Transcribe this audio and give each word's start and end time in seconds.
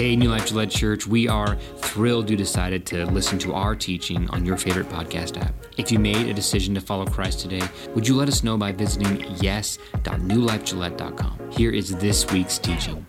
Hey, 0.00 0.16
New 0.16 0.30
Life 0.30 0.46
Gillette 0.46 0.70
Church, 0.70 1.06
we 1.06 1.28
are 1.28 1.56
thrilled 1.76 2.30
you 2.30 2.36
decided 2.38 2.86
to 2.86 3.04
listen 3.04 3.38
to 3.40 3.52
our 3.52 3.76
teaching 3.76 4.30
on 4.30 4.46
your 4.46 4.56
favorite 4.56 4.88
podcast 4.88 5.38
app. 5.38 5.54
If 5.76 5.92
you 5.92 5.98
made 5.98 6.26
a 6.26 6.32
decision 6.32 6.74
to 6.74 6.80
follow 6.80 7.04
Christ 7.04 7.40
today, 7.40 7.60
would 7.94 8.08
you 8.08 8.16
let 8.16 8.26
us 8.26 8.42
know 8.42 8.56
by 8.56 8.72
visiting 8.72 9.20
yes.newlifegillette.com? 9.42 11.50
Here 11.50 11.70
is 11.70 11.94
this 11.96 12.26
week's 12.32 12.56
teaching. 12.56 13.06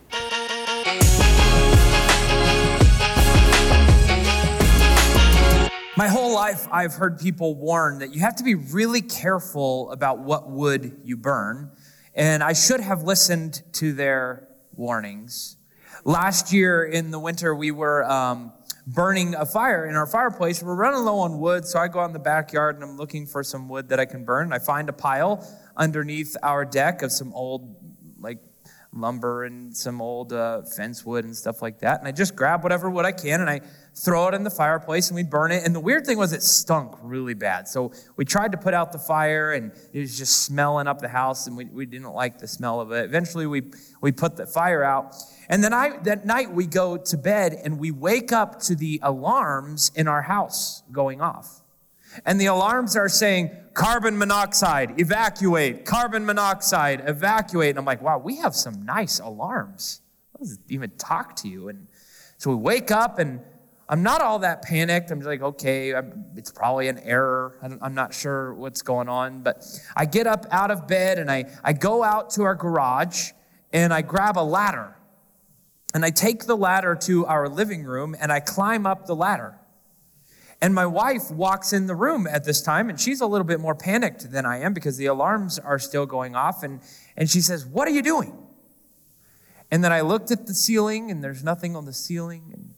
My 5.96 6.10
whole 6.10 6.34
life, 6.34 6.68
I've 6.74 6.96
heard 6.96 7.22
people 7.22 7.56
warn 7.56 8.00
that 8.00 8.14
you 8.14 8.20
have 8.20 8.36
to 8.36 8.44
be 8.44 8.56
really 8.56 9.02
careful 9.02 9.90
about 9.92 10.20
what 10.20 10.52
wood 10.52 11.00
you 11.06 11.16
burn. 11.16 11.72
And 12.14 12.44
I 12.44 12.52
should 12.52 12.82
have 12.82 13.04
listened 13.04 13.64
to 13.76 13.94
their 13.94 14.50
warnings. 14.76 15.56
Last 16.04 16.52
year 16.52 16.84
in 16.84 17.12
the 17.12 17.20
winter, 17.20 17.54
we 17.54 17.70
were 17.70 18.04
um, 18.10 18.54
burning 18.88 19.36
a 19.36 19.46
fire 19.46 19.86
in 19.86 19.96
our 19.96 20.08
fireplace. 20.08 20.64
We're 20.64 20.74
running 20.74 21.06
low 21.06 21.20
on 21.20 21.40
wood, 21.40 21.64
so 21.66 21.78
I 21.78 21.90
go 21.90 22.00
out 22.00 22.06
in 22.06 22.14
the 22.14 22.20
backyard 22.20 22.74
and 22.74 22.84
I'm 22.84 22.98
looking 22.98 23.28
for 23.28 23.44
some 23.44 23.70
wood 23.70 23.90
that 23.90 24.00
I 24.00 24.06
can 24.06 24.26
burn. 24.26 24.52
I 24.52 24.58
find 24.58 24.90
a 24.90 24.94
pile 24.94 25.48
underneath 25.78 26.36
our 26.42 26.66
deck 26.66 27.04
of 27.04 27.12
some 27.12 27.32
old, 27.34 27.81
lumber 28.94 29.46
and 29.46 29.76
some 29.76 30.02
old 30.02 30.34
uh, 30.34 30.62
fence 30.64 31.06
wood 31.06 31.24
and 31.24 31.36
stuff 31.36 31.62
like 31.62 31.80
that. 31.80 32.00
And 32.00 32.08
I 32.08 32.12
just 32.12 32.36
grab 32.36 32.64
whatever 32.64 32.90
wood 32.90 33.06
I 33.06 33.14
can 33.14 33.40
and 33.40 33.50
I 33.50 33.62
throw 33.96 34.28
it 34.28 34.34
in 34.34 34.44
the 34.44 34.50
fireplace 34.50 35.10
and 35.10 35.16
we 35.16 35.24
burn 35.24 35.52
it. 35.52 35.64
And 35.66 35.74
the 35.74 35.80
weird 35.80 36.06
thing 36.06 36.18
was 36.18 36.34
it 36.34 36.44
stunk 36.44 36.96
really 37.02 37.34
bad. 37.34 37.68
So 37.68 37.94
we 38.18 38.26
tried 38.26 38.52
to 38.52 38.58
put 38.58 38.74
out 38.74 38.92
the 38.92 39.00
fire 39.00 39.54
and 39.54 39.72
it 39.94 40.00
was 40.00 40.18
just 40.18 40.44
smelling 40.44 40.88
up 40.88 41.00
the 41.00 41.08
house 41.08 41.48
and 41.48 41.56
we, 41.56 41.66
we 41.66 41.86
didn't 41.86 42.14
like 42.14 42.40
the 42.40 42.48
smell 42.48 42.82
of 42.82 42.92
it. 42.92 43.06
Eventually 43.06 43.48
we, 43.48 43.64
we 44.02 44.12
put 44.12 44.36
the 44.36 44.46
fire 44.46 44.84
out. 44.84 45.16
And 45.48 45.64
then 45.64 45.74
I, 45.74 45.98
that 46.04 46.26
night 46.26 46.52
we 46.54 46.66
go 46.66 46.98
to 46.98 47.18
bed 47.18 47.54
and 47.64 47.80
we 47.80 47.92
wake 47.92 48.32
up 48.32 48.60
to 48.64 48.76
the 48.76 49.00
alarms 49.04 49.92
in 49.96 50.08
our 50.08 50.22
house 50.22 50.84
going 50.92 51.22
off. 51.22 51.61
And 52.26 52.40
the 52.40 52.48
alarms 52.48 52.96
are 52.96 53.10
saying, 53.10 53.52
carbon 53.74 54.18
monoxide, 54.18 55.00
evacuate, 55.00 55.86
carbon 55.86 56.26
monoxide, 56.26 57.04
evacuate. 57.08 57.72
And 57.72 57.80
I'm 57.80 57.86
like, 57.86 58.02
wow, 58.02 58.18
we 58.18 58.38
have 58.38 58.56
some 58.56 58.84
nice 58.84 59.20
alarms. 59.20 60.02
Let's 60.40 60.58
even 60.70 60.92
talk 60.98 61.36
to 61.38 61.48
you. 61.48 61.70
And 61.70 61.88
so 62.38 62.50
we 62.50 62.56
wake 62.56 62.92
up 62.92 63.20
and 63.20 63.42
I'm 63.88 64.04
not 64.04 64.22
all 64.22 64.40
that 64.40 64.62
panicked. 64.62 65.12
I'm 65.12 65.20
just 65.20 65.28
like, 65.28 65.42
okay, 65.42 65.94
it's 66.36 66.52
probably 66.52 66.88
an 66.88 67.00
error. 67.00 67.58
I'm 67.82 67.94
not 67.94 68.14
sure 68.14 68.54
what's 68.54 68.82
going 68.82 69.10
on. 69.10 69.44
But 69.44 69.66
I 69.96 70.06
get 70.06 70.28
up 70.28 70.46
out 70.50 70.72
of 70.72 70.88
bed 70.88 71.20
and 71.20 71.30
I, 71.30 71.46
I 71.64 71.74
go 71.74 72.02
out 72.02 72.30
to 72.32 72.44
our 72.44 72.56
garage 72.56 73.32
and 73.74 73.94
I 73.94 74.02
grab 74.02 74.38
a 74.38 74.44
ladder. 74.44 74.96
And 75.94 76.06
I 76.06 76.10
take 76.10 76.46
the 76.46 76.56
ladder 76.56 76.96
to 77.02 77.26
our 77.26 77.50
living 77.50 77.84
room 77.84 78.16
and 78.20 78.32
I 78.32 78.40
climb 78.40 78.86
up 78.86 79.08
the 79.08 79.16
ladder. 79.16 79.60
And 80.62 80.76
my 80.76 80.86
wife 80.86 81.32
walks 81.32 81.74
in 81.74 81.88
the 81.88 81.96
room 81.96 82.28
at 82.28 82.44
this 82.44 82.62
time, 82.62 82.90
and 82.90 83.00
she's 83.00 83.20
a 83.20 83.26
little 83.26 83.46
bit 83.46 83.60
more 83.60 83.74
panicked 83.74 84.32
than 84.32 84.46
I 84.46 84.60
am 84.60 84.74
because 84.74 84.96
the 84.96 85.08
alarms 85.08 85.58
are 85.58 85.80
still 85.80 86.06
going 86.06 86.36
off. 86.36 86.62
And, 86.62 86.82
and 87.18 87.28
she 87.28 87.42
says, 87.42 87.66
What 87.66 87.88
are 87.88 87.92
you 87.92 88.04
doing? 88.04 88.38
And 89.72 89.84
then 89.84 89.92
I 89.92 90.02
looked 90.02 90.30
at 90.30 90.46
the 90.46 90.54
ceiling, 90.54 91.10
and 91.10 91.24
there's 91.24 91.44
nothing 91.44 91.76
on 91.76 91.86
the 91.86 91.94
ceiling. 91.94 92.52
And 92.54 92.74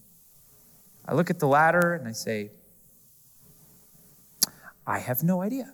I 1.06 1.14
look 1.14 1.30
at 1.30 1.40
the 1.40 1.48
ladder, 1.48 1.94
and 1.94 2.08
I 2.08 2.14
say, 2.14 2.52
I 4.88 5.00
have 5.00 5.22
no 5.22 5.42
idea. 5.42 5.74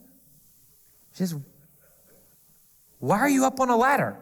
She 1.14 1.18
says, 1.20 1.36
Why 2.98 3.20
are 3.20 3.30
you 3.30 3.46
up 3.46 3.60
on 3.60 3.70
a 3.70 3.78
ladder? 3.78 4.18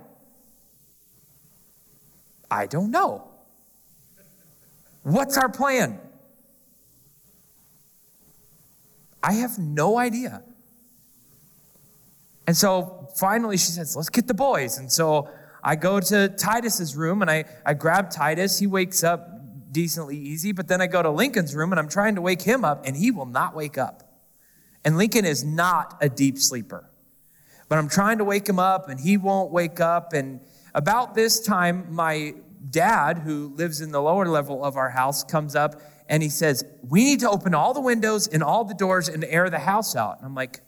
I 2.52 2.66
don't 2.66 2.92
know. 2.92 3.30
What's 5.04 5.38
our 5.38 5.50
plan? 5.50 6.02
I 9.28 9.34
have 9.34 9.60
no 9.60 9.98
idea. 9.98 10.42
And 12.48 12.56
so 12.56 13.10
finally 13.18 13.58
she 13.58 13.72
says, 13.72 13.94
Let's 13.94 14.10
get 14.10 14.26
the 14.26 14.34
boys. 14.34 14.78
And 14.78 14.90
so 14.90 15.30
I 15.62 15.76
go 15.76 16.00
to 16.00 16.30
Titus's 16.30 16.96
room 16.96 17.22
and 17.22 17.30
I, 17.30 17.44
I 17.66 17.74
grab 17.74 18.10
Titus. 18.10 18.58
He 18.58 18.68
wakes 18.68 19.04
up 19.04 19.28
decently 19.74 20.18
easy, 20.18 20.54
but 20.54 20.70
then 20.70 20.80
I 20.80 20.88
go 20.88 21.04
to 21.04 21.10
Lincoln's 21.10 21.54
room 21.54 21.74
and 21.74 21.80
I'm 21.80 21.90
trying 21.90 22.16
to 22.16 22.22
wake 22.22 22.42
him 22.42 22.64
up 22.64 22.86
and 22.88 22.96
he 22.96 23.12
will 23.12 23.26
not 23.26 23.54
wake 23.54 23.78
up. 23.78 24.02
And 24.86 24.96
Lincoln 24.96 25.26
is 25.26 25.44
not 25.44 25.98
a 26.00 26.08
deep 26.08 26.38
sleeper. 26.38 26.90
But 27.68 27.80
I'm 27.80 27.90
trying 27.90 28.20
to 28.20 28.24
wake 28.24 28.48
him 28.48 28.60
up 28.60 28.88
and 28.88 28.98
he 28.98 29.18
won't 29.18 29.52
wake 29.52 29.82
up. 29.82 30.14
And 30.14 30.40
about 30.74 31.16
this 31.16 31.42
time, 31.42 31.88
my 31.94 32.34
dad, 32.70 33.18
who 33.18 33.54
lives 33.58 33.82
in 33.82 33.92
the 33.92 34.02
lower 34.02 34.26
level 34.26 34.64
of 34.64 34.78
our 34.78 34.92
house, 34.92 35.26
comes 35.26 35.54
up 35.54 35.82
and 36.10 36.24
he 36.24 36.30
says, 36.30 36.64
We 36.82 37.04
need 37.04 37.20
to 37.22 37.30
open 37.30 37.54
all 37.54 37.74
the 37.74 37.82
windows 37.82 38.28
and 38.28 38.44
all 38.44 38.64
the 38.64 38.74
doors 38.74 39.08
and 39.10 39.24
air 39.26 39.50
the 39.50 39.60
house 39.60 39.96
out. 39.96 40.18
And 40.18 40.26
I'm 40.26 40.36
like, 40.36 40.62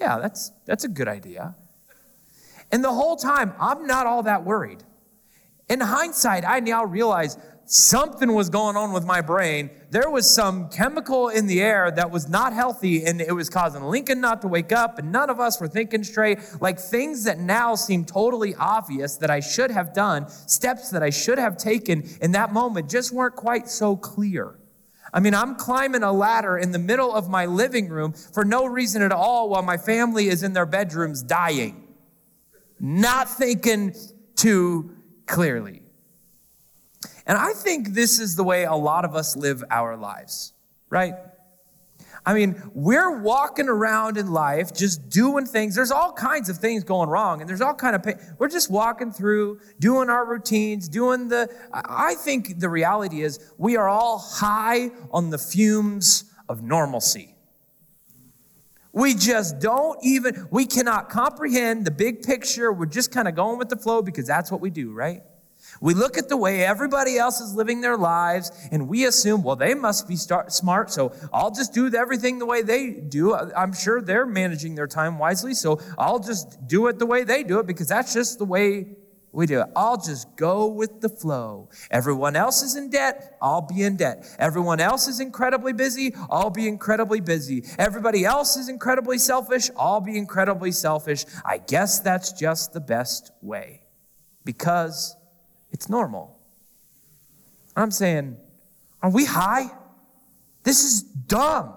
Yeah, 0.00 0.18
that's, 0.18 0.52
that's 0.64 0.84
a 0.84 0.88
good 0.88 1.08
idea. 1.08 1.54
And 2.70 2.82
the 2.82 2.92
whole 2.92 3.16
time, 3.16 3.52
I'm 3.60 3.86
not 3.86 4.06
all 4.06 4.22
that 4.22 4.44
worried. 4.44 4.82
In 5.68 5.80
hindsight, 5.80 6.44
I 6.46 6.60
now 6.60 6.84
realize 6.84 7.36
something 7.64 8.32
was 8.32 8.50
going 8.50 8.76
on 8.76 8.92
with 8.92 9.04
my 9.04 9.20
brain. 9.20 9.70
There 9.90 10.10
was 10.10 10.28
some 10.28 10.68
chemical 10.68 11.28
in 11.28 11.46
the 11.46 11.60
air 11.60 11.90
that 11.90 12.10
was 12.10 12.28
not 12.28 12.52
healthy, 12.52 13.04
and 13.04 13.20
it 13.20 13.32
was 13.32 13.48
causing 13.48 13.82
Lincoln 13.82 14.20
not 14.20 14.42
to 14.42 14.48
wake 14.48 14.72
up, 14.72 14.98
and 14.98 15.12
none 15.12 15.30
of 15.30 15.40
us 15.40 15.60
were 15.60 15.68
thinking 15.68 16.04
straight. 16.04 16.38
Like 16.60 16.78
things 16.78 17.24
that 17.24 17.38
now 17.38 17.74
seem 17.74 18.04
totally 18.04 18.54
obvious 18.56 19.16
that 19.16 19.30
I 19.30 19.40
should 19.40 19.70
have 19.70 19.94
done, 19.94 20.28
steps 20.28 20.90
that 20.90 21.02
I 21.02 21.10
should 21.10 21.38
have 21.38 21.56
taken 21.56 22.08
in 22.20 22.32
that 22.32 22.52
moment 22.52 22.90
just 22.90 23.12
weren't 23.12 23.36
quite 23.36 23.68
so 23.68 23.96
clear. 23.96 24.58
I 25.14 25.20
mean, 25.20 25.34
I'm 25.34 25.56
climbing 25.56 26.02
a 26.02 26.12
ladder 26.12 26.56
in 26.56 26.72
the 26.72 26.78
middle 26.78 27.12
of 27.12 27.28
my 27.28 27.44
living 27.44 27.88
room 27.88 28.12
for 28.12 28.44
no 28.44 28.64
reason 28.64 29.02
at 29.02 29.12
all 29.12 29.50
while 29.50 29.62
my 29.62 29.76
family 29.76 30.28
is 30.28 30.42
in 30.42 30.54
their 30.54 30.64
bedrooms 30.64 31.22
dying, 31.22 31.86
not 32.80 33.28
thinking 33.28 33.94
too 34.36 34.90
clearly. 35.26 35.81
And 37.26 37.38
I 37.38 37.52
think 37.52 37.90
this 37.90 38.18
is 38.18 38.36
the 38.36 38.44
way 38.44 38.64
a 38.64 38.74
lot 38.74 39.04
of 39.04 39.14
us 39.14 39.36
live 39.36 39.62
our 39.70 39.96
lives, 39.96 40.52
right? 40.90 41.14
I 42.24 42.34
mean, 42.34 42.62
we're 42.72 43.18
walking 43.20 43.68
around 43.68 44.16
in 44.16 44.30
life 44.30 44.72
just 44.72 45.08
doing 45.08 45.44
things. 45.44 45.74
There's 45.74 45.90
all 45.90 46.12
kinds 46.12 46.48
of 46.48 46.58
things 46.58 46.84
going 46.84 47.08
wrong, 47.08 47.40
and 47.40 47.50
there's 47.50 47.60
all 47.60 47.74
kind 47.74 47.96
of 47.96 48.02
pain. 48.04 48.16
We're 48.38 48.48
just 48.48 48.70
walking 48.70 49.10
through, 49.10 49.60
doing 49.80 50.08
our 50.08 50.24
routines, 50.24 50.88
doing 50.88 51.28
the. 51.28 51.48
I 51.72 52.14
think 52.14 52.60
the 52.60 52.68
reality 52.68 53.22
is 53.22 53.52
we 53.58 53.76
are 53.76 53.88
all 53.88 54.18
high 54.18 54.90
on 55.10 55.30
the 55.30 55.38
fumes 55.38 56.24
of 56.48 56.62
normalcy. 56.62 57.34
We 58.92 59.14
just 59.14 59.58
don't 59.58 59.98
even, 60.04 60.46
we 60.50 60.66
cannot 60.66 61.08
comprehend 61.08 61.86
the 61.86 61.90
big 61.90 62.22
picture. 62.22 62.70
We're 62.72 62.86
just 62.86 63.10
kind 63.10 63.26
of 63.26 63.34
going 63.34 63.58
with 63.58 63.70
the 63.70 63.76
flow 63.76 64.02
because 64.02 64.26
that's 64.26 64.52
what 64.52 64.60
we 64.60 64.68
do, 64.70 64.92
right? 64.92 65.22
We 65.80 65.94
look 65.94 66.18
at 66.18 66.28
the 66.28 66.36
way 66.36 66.64
everybody 66.64 67.18
else 67.18 67.40
is 67.40 67.54
living 67.54 67.80
their 67.80 67.96
lives 67.96 68.50
and 68.70 68.88
we 68.88 69.06
assume, 69.06 69.42
well, 69.42 69.56
they 69.56 69.74
must 69.74 70.08
be 70.08 70.16
start, 70.16 70.52
smart, 70.52 70.90
so 70.90 71.14
I'll 71.32 71.50
just 71.50 71.72
do 71.72 71.92
everything 71.94 72.38
the 72.38 72.46
way 72.46 72.62
they 72.62 72.90
do. 72.90 73.34
I'm 73.34 73.72
sure 73.72 74.00
they're 74.00 74.26
managing 74.26 74.74
their 74.74 74.86
time 74.86 75.18
wisely, 75.18 75.54
so 75.54 75.80
I'll 75.98 76.18
just 76.18 76.66
do 76.66 76.86
it 76.88 76.98
the 76.98 77.06
way 77.06 77.24
they 77.24 77.42
do 77.42 77.58
it 77.58 77.66
because 77.66 77.88
that's 77.88 78.12
just 78.12 78.38
the 78.38 78.44
way 78.44 78.86
we 79.32 79.46
do 79.46 79.62
it. 79.62 79.66
I'll 79.74 80.00
just 80.00 80.36
go 80.36 80.66
with 80.66 81.00
the 81.00 81.08
flow. 81.08 81.70
Everyone 81.90 82.36
else 82.36 82.62
is 82.62 82.76
in 82.76 82.90
debt, 82.90 83.38
I'll 83.40 83.62
be 83.62 83.82
in 83.82 83.96
debt. 83.96 84.26
Everyone 84.38 84.78
else 84.78 85.08
is 85.08 85.20
incredibly 85.20 85.72
busy, 85.72 86.14
I'll 86.30 86.50
be 86.50 86.68
incredibly 86.68 87.20
busy. 87.20 87.64
Everybody 87.78 88.24
else 88.24 88.56
is 88.56 88.68
incredibly 88.68 89.18
selfish, 89.18 89.70
I'll 89.76 90.00
be 90.00 90.18
incredibly 90.18 90.70
selfish. 90.70 91.24
I 91.44 91.58
guess 91.58 92.00
that's 92.00 92.32
just 92.32 92.72
the 92.72 92.80
best 92.80 93.32
way 93.40 93.82
because 94.44 95.16
it's 95.72 95.88
normal. 95.88 96.38
I'm 97.74 97.90
saying, 97.90 98.36
are 99.02 99.10
we 99.10 99.24
high? 99.24 99.70
This 100.62 100.84
is 100.84 101.02
dumb. 101.02 101.74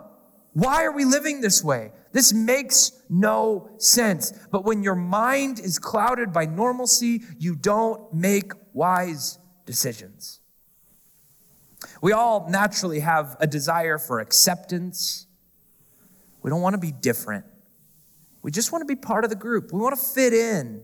Why 0.54 0.84
are 0.84 0.92
we 0.92 1.06
living 1.06 1.42
this 1.42 1.64
way? 1.64 1.92
This 2.12 2.32
makes 2.34 2.92
no 3.10 3.70
sense. 3.78 4.32
But 4.52 4.64
when 4.64 4.84
your 4.84 4.96
mind 4.96 5.60
is 5.60 5.80
clouded 5.80 6.32
by 6.32 6.46
normalcy, 6.46 7.24
you 7.40 7.56
don't 7.56 8.14
make 8.14 8.54
wise 8.74 9.40
decisions. 9.66 10.40
We 12.02 12.14
all 12.14 12.48
naturally 12.50 13.00
have 13.00 13.36
a 13.40 13.48
desire 13.48 13.98
for 13.98 14.20
acceptance. 14.20 15.28
We 16.42 16.50
don't 16.50 16.62
want 16.62 16.74
to 16.74 16.80
be 16.80 16.92
different. 16.92 17.46
We 18.44 18.52
just 18.52 18.72
want 18.72 18.84
to 18.84 18.86
be 18.86 18.96
part 18.96 19.24
of 19.24 19.30
the 19.30 19.36
group. 19.36 19.74
We 19.74 19.80
want 19.80 20.00
to 20.00 20.06
fit 20.06 20.32
in. 20.34 20.84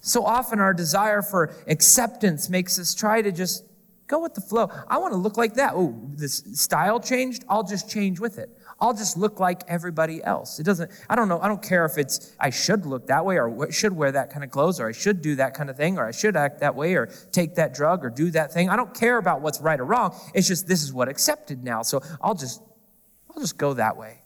So 0.00 0.24
often, 0.24 0.60
our 0.60 0.74
desire 0.74 1.22
for 1.22 1.54
acceptance 1.66 2.48
makes 2.48 2.78
us 2.78 2.94
try 2.94 3.22
to 3.22 3.30
just 3.32 3.64
go 4.06 4.20
with 4.20 4.34
the 4.34 4.40
flow. 4.40 4.68
I 4.88 4.98
want 4.98 5.12
to 5.12 5.18
look 5.18 5.36
like 5.36 5.54
that. 5.54 5.72
Oh, 5.74 5.98
this 6.14 6.42
style 6.54 7.00
changed. 7.00 7.44
I'll 7.48 7.62
just 7.62 7.88
change 7.88 8.18
with 8.18 8.38
it. 8.38 8.50
I'll 8.80 8.94
just 8.94 9.16
look 9.16 9.38
like 9.38 9.62
everybody 9.68 10.24
else. 10.24 10.58
It 10.58 10.64
doesn't, 10.64 10.90
I 11.08 11.14
don't 11.14 11.28
know, 11.28 11.38
I 11.40 11.48
don't 11.48 11.62
care 11.62 11.84
if 11.84 11.98
it's, 11.98 12.34
I 12.40 12.48
should 12.48 12.86
look 12.86 13.08
that 13.08 13.24
way 13.24 13.38
or 13.38 13.70
should 13.70 13.92
wear 13.92 14.10
that 14.12 14.30
kind 14.30 14.42
of 14.42 14.50
clothes 14.50 14.80
or 14.80 14.88
I 14.88 14.92
should 14.92 15.20
do 15.20 15.36
that 15.36 15.52
kind 15.52 15.68
of 15.68 15.76
thing 15.76 15.98
or 15.98 16.06
I 16.06 16.12
should 16.12 16.34
act 16.34 16.60
that 16.60 16.74
way 16.74 16.94
or 16.94 17.06
take 17.30 17.56
that 17.56 17.74
drug 17.74 18.04
or 18.04 18.10
do 18.10 18.30
that 18.30 18.52
thing. 18.52 18.70
I 18.70 18.76
don't 18.76 18.94
care 18.94 19.18
about 19.18 19.42
what's 19.42 19.60
right 19.60 19.78
or 19.78 19.84
wrong. 19.84 20.14
It's 20.34 20.48
just 20.48 20.66
this 20.66 20.82
is 20.82 20.92
what 20.94 21.08
accepted 21.08 21.62
now. 21.62 21.82
So 21.82 22.00
I'll 22.22 22.34
just, 22.34 22.62
I'll 23.28 23.40
just 23.40 23.58
go 23.58 23.74
that 23.74 23.98
way. 23.98 24.22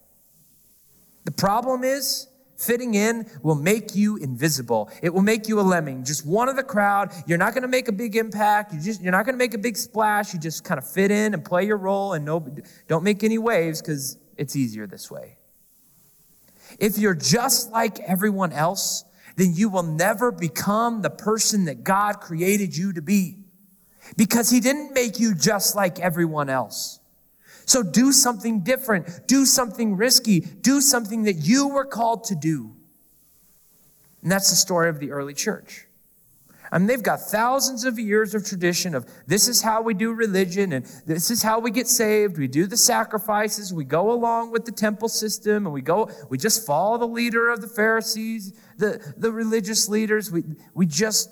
The 1.25 1.33
problem 1.33 1.83
is, 1.83 2.29
Fitting 2.65 2.95
in 2.95 3.31
will 3.43 3.55
make 3.55 3.95
you 3.95 4.17
invisible. 4.17 4.91
It 5.03 5.13
will 5.13 5.23
make 5.23 5.49
you 5.49 5.61
a 5.61 5.63
lemming, 5.63 6.05
just 6.05 6.25
one 6.25 6.49
of 6.49 6.57
the 6.57 6.63
crowd. 6.63 7.13
You're 7.27 7.39
not 7.39 7.53
going 7.53 7.63
to 7.63 7.69
make 7.69 7.89
a 7.89 7.93
big 7.93 8.17
impact. 8.17 8.73
You 8.73 8.81
just, 8.81 9.03
you're 9.03 9.13
not 9.13 9.27
going 9.27 9.35
to 9.35 9.39
make 9.39 9.55
a 9.55 9.59
big 9.59 9.77
splash. 9.77 10.33
You 10.33 10.41
just 10.41 10.65
kind 10.65 10.79
of 10.79 10.89
fit 10.89 11.11
in 11.11 11.35
and 11.35 11.45
play 11.45 11.67
your 11.67 11.77
role 11.77 12.15
and 12.15 12.25
no, 12.25 12.47
don't 12.89 13.05
make 13.05 13.23
any 13.23 13.39
waves 13.39 13.83
because 13.83 14.17
it's 14.37 14.57
easier 14.57 14.87
this 14.87 15.11
way. 15.11 15.37
If 16.79 16.99
you're 16.99 17.15
just 17.15 17.71
like 17.71 18.01
everyone 18.01 18.53
else, 18.53 19.05
then 19.37 19.53
you 19.55 19.69
will 19.69 19.83
never 19.83 20.33
become 20.33 21.03
the 21.03 21.11
person 21.11 21.67
that 21.67 21.85
God 21.85 22.21
created 22.21 22.77
you 22.77 22.93
to 22.95 23.03
be 23.03 23.45
because 24.17 24.51
He 24.51 24.61
didn't 24.61 24.95
make 24.95 25.21
you 25.21 25.35
just 25.35 25.77
like 25.77 25.99
everyone 26.01 26.49
else. 26.49 27.01
So 27.67 27.83
do 27.83 28.13
something 28.13 28.61
different. 28.61 29.27
Do 29.27 29.47
something 29.47 29.97
risky. 29.97 30.41
Do 30.41 30.81
something 30.81 31.25
that 31.25 31.35
you 31.35 31.69
were 31.69 31.85
called 31.85 32.25
to 32.25 32.35
do. 32.35 32.75
And 34.23 34.33
that's 34.33 34.51
the 34.51 34.57
story 34.57 34.89
of 34.89 34.99
the 34.99 35.11
early 35.11 35.35
church. 35.35 35.87
I 36.73 36.79
mean, 36.79 36.89
they've 36.89 37.03
got 37.03 37.21
thousands 37.21 37.85
of 37.85 38.01
years 38.01 38.35
of 38.35 38.45
tradition 38.45 38.97
of 38.97 39.07
this 39.29 39.47
is 39.47 39.63
how 39.63 39.83
we 39.83 39.95
do 39.95 40.13
religion 40.13 40.73
and 40.73 40.85
this 41.07 41.31
is 41.31 41.41
how 41.41 41.61
we 41.61 41.71
get 41.71 41.87
saved. 41.87 42.37
We 42.37 42.49
do 42.49 42.67
the 42.67 42.77
sacrifices. 42.77 43.73
We 43.73 43.85
go 43.85 44.11
along 44.11 44.51
with 44.51 44.65
the 44.65 44.73
temple 44.73 45.09
system 45.09 45.67
and 45.67 45.73
we 45.73 45.83
go, 45.83 46.11
we 46.31 46.39
just 46.39 46.67
follow 46.67 46.99
the 46.99 47.07
leader 47.07 47.49
of 47.51 47.61
the 47.61 47.69
Pharisees, 47.69 48.55
the, 48.77 49.15
the 49.17 49.31
religious 49.31 49.89
leaders. 49.89 50.33
We, 50.33 50.43
we 50.75 50.87
just 50.87 51.31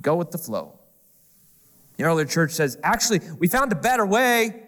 go 0.00 0.16
with 0.16 0.32
the 0.32 0.38
flow. 0.38 0.80
The 1.96 2.04
early 2.04 2.24
church 2.24 2.52
says, 2.52 2.76
actually, 2.82 3.20
we 3.38 3.46
found 3.46 3.70
a 3.70 3.76
better 3.76 4.04
way. 4.06 4.61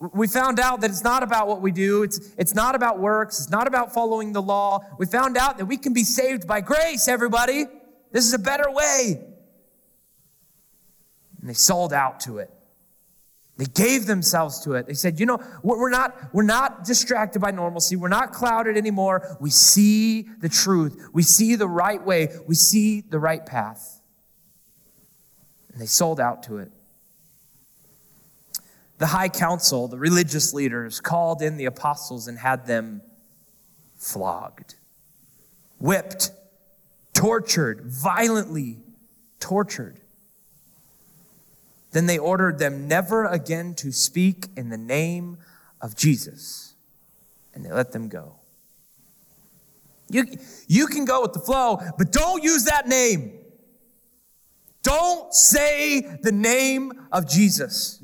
We 0.00 0.28
found 0.28 0.58
out 0.58 0.80
that 0.80 0.90
it's 0.90 1.04
not 1.04 1.22
about 1.22 1.46
what 1.46 1.60
we 1.60 1.72
do. 1.72 2.02
It's, 2.02 2.32
it's 2.38 2.54
not 2.54 2.74
about 2.74 2.98
works. 2.98 3.38
It's 3.38 3.50
not 3.50 3.66
about 3.66 3.92
following 3.92 4.32
the 4.32 4.40
law. 4.40 4.80
We 4.98 5.04
found 5.04 5.36
out 5.36 5.58
that 5.58 5.66
we 5.66 5.76
can 5.76 5.92
be 5.92 6.04
saved 6.04 6.46
by 6.46 6.62
grace, 6.62 7.06
everybody. 7.06 7.66
This 8.10 8.24
is 8.24 8.32
a 8.32 8.38
better 8.38 8.70
way. 8.70 9.20
And 11.40 11.48
they 11.48 11.52
sold 11.54 11.92
out 11.92 12.20
to 12.20 12.38
it. 12.38 12.50
They 13.58 13.66
gave 13.66 14.06
themselves 14.06 14.60
to 14.60 14.72
it. 14.72 14.86
They 14.86 14.94
said, 14.94 15.20
you 15.20 15.26
know, 15.26 15.38
we're 15.62 15.90
not, 15.90 16.32
we're 16.32 16.44
not 16.44 16.84
distracted 16.84 17.40
by 17.40 17.50
normalcy. 17.50 17.94
We're 17.94 18.08
not 18.08 18.32
clouded 18.32 18.78
anymore. 18.78 19.36
We 19.38 19.50
see 19.50 20.22
the 20.22 20.48
truth. 20.48 21.10
We 21.12 21.22
see 21.22 21.56
the 21.56 21.68
right 21.68 22.02
way. 22.02 22.28
We 22.46 22.54
see 22.54 23.02
the 23.02 23.18
right 23.18 23.44
path. 23.44 24.00
And 25.70 25.80
they 25.80 25.86
sold 25.86 26.20
out 26.20 26.42
to 26.44 26.56
it. 26.56 26.72
The 29.00 29.06
high 29.06 29.30
council, 29.30 29.88
the 29.88 29.98
religious 29.98 30.52
leaders, 30.52 31.00
called 31.00 31.40
in 31.40 31.56
the 31.56 31.64
apostles 31.64 32.28
and 32.28 32.38
had 32.38 32.66
them 32.66 33.00
flogged, 33.96 34.74
whipped, 35.78 36.32
tortured, 37.14 37.80
violently 37.86 38.78
tortured. 39.40 40.00
Then 41.92 42.04
they 42.04 42.18
ordered 42.18 42.58
them 42.58 42.88
never 42.88 43.24
again 43.24 43.74
to 43.76 43.90
speak 43.90 44.48
in 44.54 44.68
the 44.68 44.76
name 44.76 45.38
of 45.80 45.96
Jesus, 45.96 46.74
and 47.54 47.64
they 47.64 47.72
let 47.72 47.92
them 47.92 48.08
go. 48.08 48.34
You, 50.10 50.26
you 50.68 50.86
can 50.86 51.06
go 51.06 51.22
with 51.22 51.32
the 51.32 51.40
flow, 51.40 51.80
but 51.96 52.12
don't 52.12 52.44
use 52.44 52.64
that 52.64 52.86
name. 52.86 53.38
Don't 54.82 55.32
say 55.32 56.18
the 56.22 56.32
name 56.32 56.92
of 57.10 57.26
Jesus. 57.26 58.02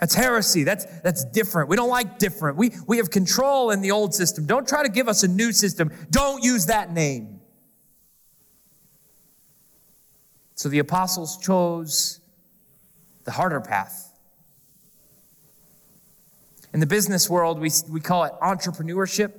That's 0.00 0.14
heresy. 0.14 0.62
That's, 0.64 0.84
that's 1.00 1.24
different. 1.24 1.70
We 1.70 1.76
don't 1.76 1.88
like 1.88 2.18
different. 2.18 2.58
We, 2.58 2.72
we 2.86 2.98
have 2.98 3.10
control 3.10 3.70
in 3.70 3.80
the 3.80 3.92
old 3.92 4.14
system. 4.14 4.44
Don't 4.46 4.68
try 4.68 4.82
to 4.82 4.90
give 4.90 5.08
us 5.08 5.22
a 5.22 5.28
new 5.28 5.52
system. 5.52 5.90
Don't 6.10 6.44
use 6.44 6.66
that 6.66 6.92
name. 6.92 7.40
So 10.54 10.68
the 10.68 10.78
apostles 10.78 11.38
chose 11.38 12.20
the 13.24 13.30
harder 13.30 13.60
path. 13.60 14.12
In 16.72 16.80
the 16.80 16.86
business 16.86 17.30
world, 17.30 17.58
we, 17.58 17.70
we 17.88 18.00
call 18.00 18.24
it 18.24 18.32
entrepreneurship, 18.42 19.32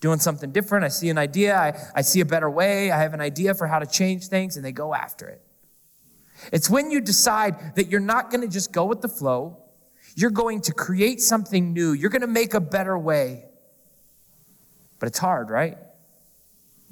doing 0.00 0.18
something 0.18 0.50
different. 0.50 0.84
I 0.84 0.88
see 0.88 1.08
an 1.08 1.18
idea, 1.18 1.56
I, 1.56 1.74
I 1.94 2.02
see 2.02 2.20
a 2.20 2.24
better 2.24 2.50
way, 2.50 2.90
I 2.90 3.00
have 3.00 3.14
an 3.14 3.20
idea 3.20 3.54
for 3.54 3.68
how 3.68 3.78
to 3.78 3.86
change 3.86 4.26
things, 4.26 4.56
and 4.56 4.64
they 4.64 4.72
go 4.72 4.92
after 4.92 5.28
it. 5.28 5.40
It's 6.52 6.68
when 6.68 6.90
you 6.90 7.00
decide 7.00 7.76
that 7.76 7.88
you're 7.88 8.00
not 8.00 8.30
going 8.30 8.40
to 8.40 8.48
just 8.48 8.72
go 8.72 8.84
with 8.84 9.02
the 9.02 9.08
flow, 9.08 9.58
you're 10.14 10.30
going 10.30 10.60
to 10.62 10.72
create 10.72 11.20
something 11.20 11.72
new. 11.72 11.92
You're 11.92 12.10
going 12.10 12.22
to 12.22 12.26
make 12.26 12.54
a 12.54 12.60
better 12.60 12.98
way. 12.98 13.44
But 14.98 15.08
it's 15.08 15.18
hard, 15.18 15.50
right? 15.50 15.78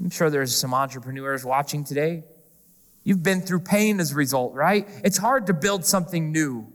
I'm 0.00 0.10
sure 0.10 0.30
there's 0.30 0.56
some 0.56 0.74
entrepreneurs 0.74 1.44
watching 1.44 1.84
today. 1.84 2.24
You've 3.02 3.22
been 3.22 3.40
through 3.40 3.60
pain 3.60 4.00
as 4.00 4.12
a 4.12 4.14
result, 4.14 4.54
right? 4.54 4.88
It's 5.04 5.16
hard 5.16 5.46
to 5.46 5.54
build 5.54 5.84
something 5.84 6.32
new. 6.32 6.72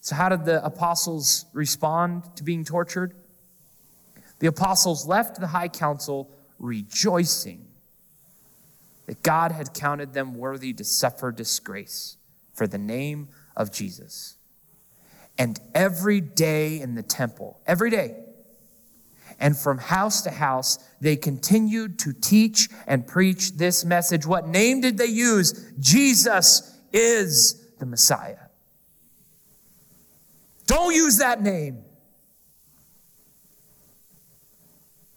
So, 0.00 0.14
how 0.14 0.28
did 0.28 0.44
the 0.44 0.64
apostles 0.64 1.44
respond 1.52 2.22
to 2.36 2.44
being 2.44 2.64
tortured? 2.64 3.14
The 4.38 4.46
apostles 4.46 5.06
left 5.06 5.40
the 5.40 5.48
high 5.48 5.68
council 5.68 6.30
rejoicing 6.58 7.66
that 9.06 9.22
God 9.22 9.52
had 9.52 9.74
counted 9.74 10.12
them 10.12 10.34
worthy 10.34 10.72
to 10.74 10.84
suffer 10.84 11.32
disgrace 11.32 12.16
for 12.54 12.66
the 12.66 12.78
name 12.78 13.28
of 13.58 13.70
Jesus. 13.70 14.36
And 15.36 15.60
every 15.74 16.20
day 16.20 16.80
in 16.80 16.94
the 16.94 17.02
temple, 17.02 17.60
every 17.66 17.90
day, 17.90 18.16
and 19.40 19.56
from 19.56 19.78
house 19.78 20.22
to 20.22 20.30
house, 20.30 20.78
they 21.00 21.14
continued 21.14 21.98
to 22.00 22.12
teach 22.12 22.68
and 22.86 23.06
preach 23.06 23.52
this 23.52 23.84
message. 23.84 24.26
What 24.26 24.48
name 24.48 24.80
did 24.80 24.98
they 24.98 25.06
use? 25.06 25.70
Jesus 25.78 26.76
is 26.92 27.68
the 27.78 27.86
Messiah. 27.86 28.38
Don't 30.66 30.94
use 30.94 31.18
that 31.18 31.40
name. 31.40 31.84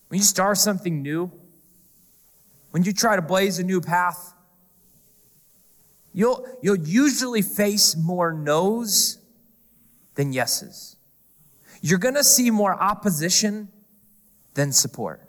When 0.10 0.19
you 0.19 0.24
start 0.24 0.57
something 0.57 1.01
new, 1.01 1.31
when 2.71 2.83
you 2.83 2.93
try 2.93 3.15
to 3.15 3.21
blaze 3.21 3.60
a 3.60 3.63
new 3.63 3.81
path, 3.81 4.33
You'll, 6.13 6.45
you'll 6.61 6.79
usually 6.79 7.41
face 7.41 7.95
more 7.95 8.33
no's 8.33 9.17
than 10.15 10.33
yeses. 10.33 10.97
You're 11.81 11.99
going 11.99 12.15
to 12.15 12.23
see 12.23 12.51
more 12.51 12.73
opposition 12.73 13.69
than 14.53 14.71
support. 14.71 15.27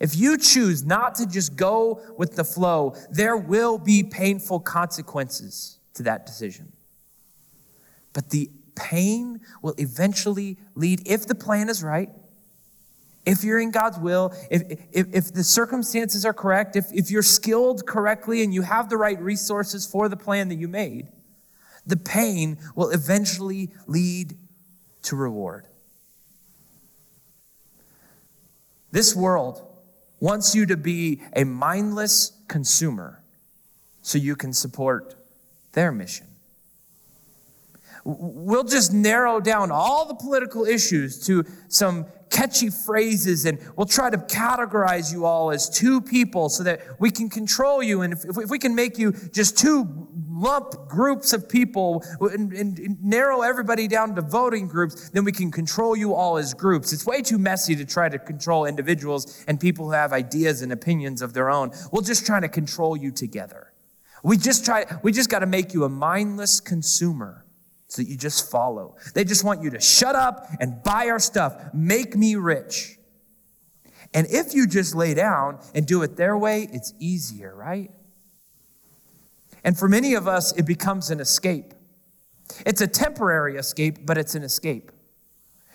If 0.00 0.16
you 0.16 0.38
choose 0.38 0.84
not 0.84 1.14
to 1.16 1.26
just 1.26 1.56
go 1.56 2.00
with 2.16 2.36
the 2.36 2.44
flow, 2.44 2.94
there 3.10 3.36
will 3.36 3.78
be 3.78 4.02
painful 4.02 4.60
consequences 4.60 5.78
to 5.94 6.02
that 6.04 6.26
decision. 6.26 6.72
But 8.12 8.30
the 8.30 8.50
pain 8.74 9.40
will 9.62 9.74
eventually 9.78 10.58
lead, 10.74 11.02
if 11.06 11.26
the 11.26 11.34
plan 11.34 11.68
is 11.68 11.82
right, 11.82 12.10
if 13.26 13.42
you're 13.42 13.58
in 13.58 13.70
God's 13.70 13.98
will, 13.98 14.34
if, 14.50 14.62
if, 14.92 15.06
if, 15.12 15.32
the 15.32 15.44
circumstances 15.44 16.26
are 16.26 16.34
correct, 16.34 16.76
if, 16.76 16.92
if 16.92 17.10
you're 17.10 17.22
skilled 17.22 17.86
correctly 17.86 18.42
and 18.42 18.52
you 18.52 18.62
have 18.62 18.90
the 18.90 18.96
right 18.96 19.20
resources 19.20 19.86
for 19.86 20.08
the 20.08 20.16
plan 20.16 20.48
that 20.48 20.56
you 20.56 20.68
made, 20.68 21.08
the 21.86 21.96
pain 21.96 22.58
will 22.74 22.90
eventually 22.90 23.70
lead 23.86 24.36
to 25.02 25.16
reward. 25.16 25.66
This 28.90 29.14
world 29.14 29.66
wants 30.20 30.54
you 30.54 30.66
to 30.66 30.76
be 30.76 31.20
a 31.34 31.44
mindless 31.44 32.32
consumer 32.48 33.22
so 34.02 34.18
you 34.18 34.36
can 34.36 34.52
support 34.52 35.14
their 35.72 35.90
mission. 35.90 36.26
We'll 38.04 38.64
just 38.64 38.92
narrow 38.92 39.40
down 39.40 39.70
all 39.70 40.06
the 40.06 40.14
political 40.14 40.66
issues 40.66 41.26
to 41.26 41.44
some 41.68 42.06
catchy 42.34 42.68
phrases 42.68 43.46
and 43.46 43.58
we'll 43.76 43.86
try 43.86 44.10
to 44.10 44.18
categorize 44.18 45.12
you 45.12 45.24
all 45.24 45.52
as 45.52 45.70
two 45.70 46.00
people 46.00 46.48
so 46.48 46.64
that 46.64 46.80
we 46.98 47.10
can 47.10 47.30
control 47.30 47.80
you. 47.80 48.02
And 48.02 48.12
if, 48.12 48.24
if 48.24 48.50
we 48.50 48.58
can 48.58 48.74
make 48.74 48.98
you 48.98 49.12
just 49.32 49.56
two 49.56 50.08
lump 50.28 50.88
groups 50.88 51.32
of 51.32 51.48
people 51.48 52.04
and, 52.20 52.52
and, 52.52 52.78
and, 52.80 53.04
narrow 53.04 53.42
everybody 53.42 53.86
down 53.86 54.16
to 54.16 54.20
voting 54.20 54.66
groups, 54.66 55.10
then 55.10 55.22
we 55.22 55.30
can 55.30 55.52
control 55.52 55.96
you 55.96 56.12
all 56.12 56.36
as 56.36 56.52
groups. 56.52 56.92
It's 56.92 57.06
way 57.06 57.22
too 57.22 57.38
messy 57.38 57.76
to 57.76 57.84
try 57.84 58.08
to 58.08 58.18
control 58.18 58.66
individuals 58.66 59.44
and 59.46 59.60
people 59.60 59.86
who 59.86 59.92
have 59.92 60.12
ideas 60.12 60.60
and 60.62 60.72
opinions 60.72 61.22
of 61.22 61.34
their 61.34 61.50
own. 61.50 61.70
We'll 61.92 62.02
just 62.02 62.26
try 62.26 62.40
to 62.40 62.48
control 62.48 62.96
you 62.96 63.12
together. 63.12 63.72
We 64.24 64.38
just 64.38 64.64
try, 64.64 64.86
we 65.04 65.12
just 65.12 65.30
got 65.30 65.40
to 65.40 65.46
make 65.46 65.72
you 65.72 65.84
a 65.84 65.88
mindless 65.88 66.58
consumer 66.58 67.43
so 67.94 68.02
that 68.02 68.08
you 68.08 68.16
just 68.16 68.50
follow. 68.50 68.96
They 69.14 69.22
just 69.22 69.44
want 69.44 69.62
you 69.62 69.70
to 69.70 69.80
shut 69.80 70.16
up 70.16 70.48
and 70.58 70.82
buy 70.82 71.10
our 71.10 71.20
stuff, 71.20 71.72
make 71.72 72.16
me 72.16 72.34
rich. 72.34 72.98
And 74.12 74.26
if 74.28 74.52
you 74.52 74.66
just 74.66 74.96
lay 74.96 75.14
down 75.14 75.60
and 75.76 75.86
do 75.86 76.02
it 76.02 76.16
their 76.16 76.36
way, 76.36 76.68
it's 76.72 76.92
easier, 76.98 77.54
right? 77.54 77.92
And 79.62 79.78
for 79.78 79.88
many 79.88 80.14
of 80.14 80.26
us, 80.26 80.52
it 80.56 80.66
becomes 80.66 81.10
an 81.10 81.20
escape. 81.20 81.72
It's 82.66 82.80
a 82.80 82.88
temporary 82.88 83.56
escape, 83.56 84.04
but 84.04 84.18
it's 84.18 84.34
an 84.34 84.42
escape. 84.42 84.90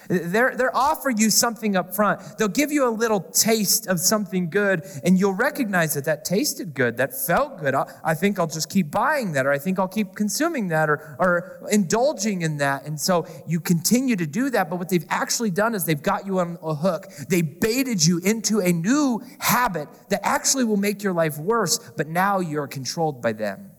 They're, 0.09 0.55
they're 0.55 0.75
offering 0.75 1.19
you 1.19 1.29
something 1.29 1.75
up 1.75 1.95
front. 1.95 2.19
They'll 2.39 2.47
give 2.47 2.71
you 2.71 2.87
a 2.87 2.89
little 2.89 3.19
taste 3.19 3.85
of 3.85 3.99
something 3.99 4.49
good, 4.49 4.83
and 5.03 5.19
you'll 5.19 5.35
recognize 5.35 5.93
that 5.93 6.05
that 6.05 6.25
tasted 6.25 6.73
good, 6.73 6.97
that 6.97 7.13
felt 7.13 7.59
good. 7.59 7.75
I, 7.75 7.85
I 8.03 8.15
think 8.15 8.39
I'll 8.39 8.47
just 8.47 8.71
keep 8.71 8.89
buying 8.89 9.33
that, 9.33 9.45
or 9.45 9.51
I 9.51 9.59
think 9.59 9.77
I'll 9.77 9.87
keep 9.87 10.15
consuming 10.15 10.69
that, 10.69 10.89
or, 10.89 11.15
or 11.19 11.69
indulging 11.71 12.41
in 12.41 12.57
that. 12.57 12.87
And 12.87 12.99
so 12.99 13.27
you 13.47 13.59
continue 13.59 14.15
to 14.15 14.25
do 14.25 14.49
that, 14.49 14.67
but 14.67 14.77
what 14.79 14.89
they've 14.89 15.05
actually 15.09 15.51
done 15.51 15.75
is 15.75 15.85
they've 15.85 16.01
got 16.01 16.25
you 16.25 16.39
on 16.39 16.57
a 16.63 16.73
hook. 16.73 17.05
They 17.29 17.43
baited 17.43 18.03
you 18.03 18.17
into 18.17 18.61
a 18.61 18.73
new 18.73 19.21
habit 19.39 19.89
that 20.09 20.21
actually 20.25 20.63
will 20.63 20.77
make 20.77 21.03
your 21.03 21.13
life 21.13 21.37
worse, 21.37 21.77
but 21.77 22.07
now 22.07 22.39
you're 22.39 22.67
controlled 22.67 23.21
by 23.21 23.33
them. 23.33 23.69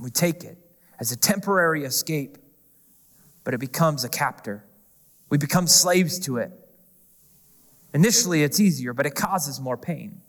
We 0.00 0.10
take 0.10 0.42
it 0.42 0.58
as 0.98 1.12
a 1.12 1.16
temporary 1.16 1.84
escape 1.84 2.38
but 3.44 3.54
it 3.54 3.60
becomes 3.60 4.04
a 4.04 4.08
captor. 4.08 4.64
We 5.30 5.38
become 5.38 5.66
slaves 5.66 6.18
to 6.20 6.38
it. 6.38 6.50
Initially, 7.92 8.42
it's 8.42 8.58
easier, 8.58 8.92
but 8.92 9.06
it 9.06 9.14
causes 9.14 9.60
more 9.60 9.76
pain. 9.76 10.20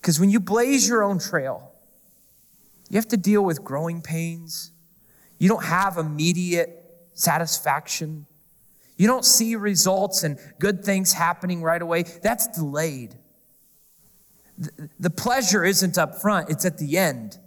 Because 0.00 0.20
when 0.20 0.30
you 0.30 0.40
blaze 0.40 0.88
your 0.88 1.02
own 1.02 1.18
trail, 1.18 1.72
you 2.88 2.96
have 2.96 3.08
to 3.08 3.16
deal 3.16 3.42
with 3.42 3.64
growing 3.64 4.02
pains. 4.02 4.70
You 5.38 5.48
don't 5.48 5.64
have 5.64 5.96
immediate 5.96 6.84
satisfaction. 7.14 8.26
You 8.96 9.06
don't 9.06 9.24
see 9.24 9.56
results 9.56 10.22
and 10.22 10.38
good 10.58 10.84
things 10.84 11.12
happening 11.12 11.62
right 11.62 11.82
away. 11.82 12.04
That's 12.22 12.46
delayed. 12.48 13.14
The 14.98 15.10
pleasure 15.10 15.64
isn't 15.64 15.98
up 15.98 16.20
front, 16.20 16.50
it's 16.50 16.64
at 16.64 16.78
the 16.78 16.96
end. 16.96 17.38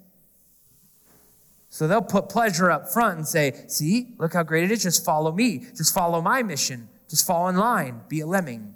So 1.70 1.88
they'll 1.88 2.02
put 2.02 2.30
pleasure 2.30 2.72
up 2.72 2.90
front 2.90 3.18
and 3.18 3.28
say, 3.28 3.66
See, 3.68 4.14
look 4.18 4.34
how 4.34 4.44
great 4.44 4.64
it 4.66 4.72
is. 4.72 4.84
Just 4.84 5.06
follow 5.06 5.32
me. 5.32 5.66
Just 5.76 5.94
follow 5.94 6.22
my 6.22 6.44
mission. 6.44 6.90
Just 7.08 7.26
fall 7.26 7.48
in 7.48 7.56
line. 7.56 8.02
Be 8.08 8.22
a 8.22 8.28
lemming. 8.28 8.76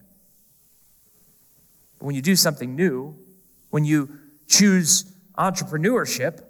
But 2.00 2.06
when 2.06 2.16
you 2.16 2.22
do 2.22 2.36
something 2.36 2.76
new, 2.76 3.16
when 3.70 3.86
you 3.86 4.20
choose 4.48 5.12
entrepreneurship, 5.38 6.44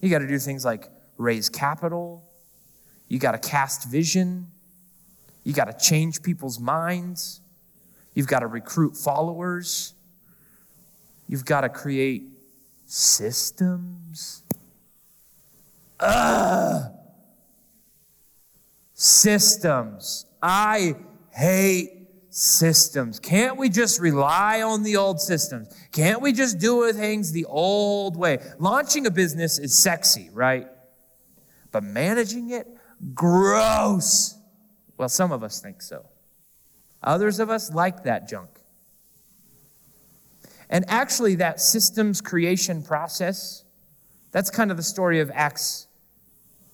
you 0.00 0.10
got 0.10 0.18
to 0.18 0.28
do 0.28 0.38
things 0.38 0.64
like 0.64 0.88
raise 1.18 1.48
capital, 1.48 2.24
you 3.08 3.18
got 3.18 3.32
to 3.32 3.48
cast 3.48 3.90
vision, 3.90 4.46
you 5.44 5.52
got 5.52 5.66
to 5.66 5.84
change 5.84 6.22
people's 6.22 6.58
minds, 6.58 7.40
you've 8.14 8.26
got 8.26 8.40
to 8.40 8.46
recruit 8.46 8.96
followers, 8.96 9.94
you've 11.28 11.44
got 11.44 11.60
to 11.60 11.68
create 11.68 12.24
systems. 12.86 14.42
Ugh. 16.02 16.92
Systems. 18.92 20.26
I 20.42 20.96
hate 21.30 22.08
systems. 22.30 23.20
Can't 23.20 23.56
we 23.56 23.68
just 23.68 24.00
rely 24.00 24.62
on 24.62 24.82
the 24.82 24.96
old 24.96 25.20
systems? 25.20 25.68
Can't 25.92 26.20
we 26.20 26.32
just 26.32 26.58
do 26.58 26.90
things 26.92 27.32
the 27.32 27.44
old 27.44 28.16
way? 28.16 28.38
Launching 28.58 29.06
a 29.06 29.10
business 29.10 29.58
is 29.58 29.76
sexy, 29.76 30.30
right? 30.32 30.66
But 31.70 31.84
managing 31.84 32.50
it, 32.50 32.66
gross. 33.14 34.36
Well, 34.96 35.08
some 35.08 35.30
of 35.30 35.42
us 35.42 35.60
think 35.60 35.82
so. 35.82 36.06
Others 37.02 37.38
of 37.38 37.50
us 37.50 37.72
like 37.72 38.04
that 38.04 38.28
junk. 38.28 38.50
And 40.70 40.84
actually, 40.88 41.34
that 41.36 41.60
systems 41.60 42.20
creation 42.20 42.82
process, 42.82 43.64
that's 44.30 44.48
kind 44.48 44.70
of 44.70 44.76
the 44.76 44.82
story 44.82 45.20
of 45.20 45.30
Acts 45.34 45.86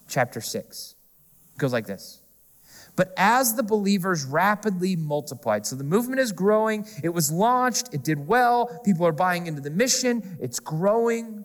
chapter 0.09 0.41
6. 0.41 0.95
It 1.55 1.59
goes 1.59 1.73
like 1.73 1.87
this. 1.87 2.21
But 2.97 3.15
as 3.17 3.55
the 3.55 3.63
believers 3.63 4.25
rapidly 4.25 4.97
multiplied, 4.97 5.67
so 5.67 5.77
the 5.77 5.85
movement 5.85 6.21
is 6.21 6.33
growing, 6.33 6.85
it 7.05 7.11
was 7.11 7.31
launched, 7.31 7.95
it 7.95 8.03
did 8.03 8.27
well, 8.27 8.81
people 8.85 9.07
are 9.07 9.13
buying 9.13 9.47
into 9.47 9.61
the 9.61 9.71
mission, 9.71 10.37
it's 10.41 10.59
growing, 10.59 11.45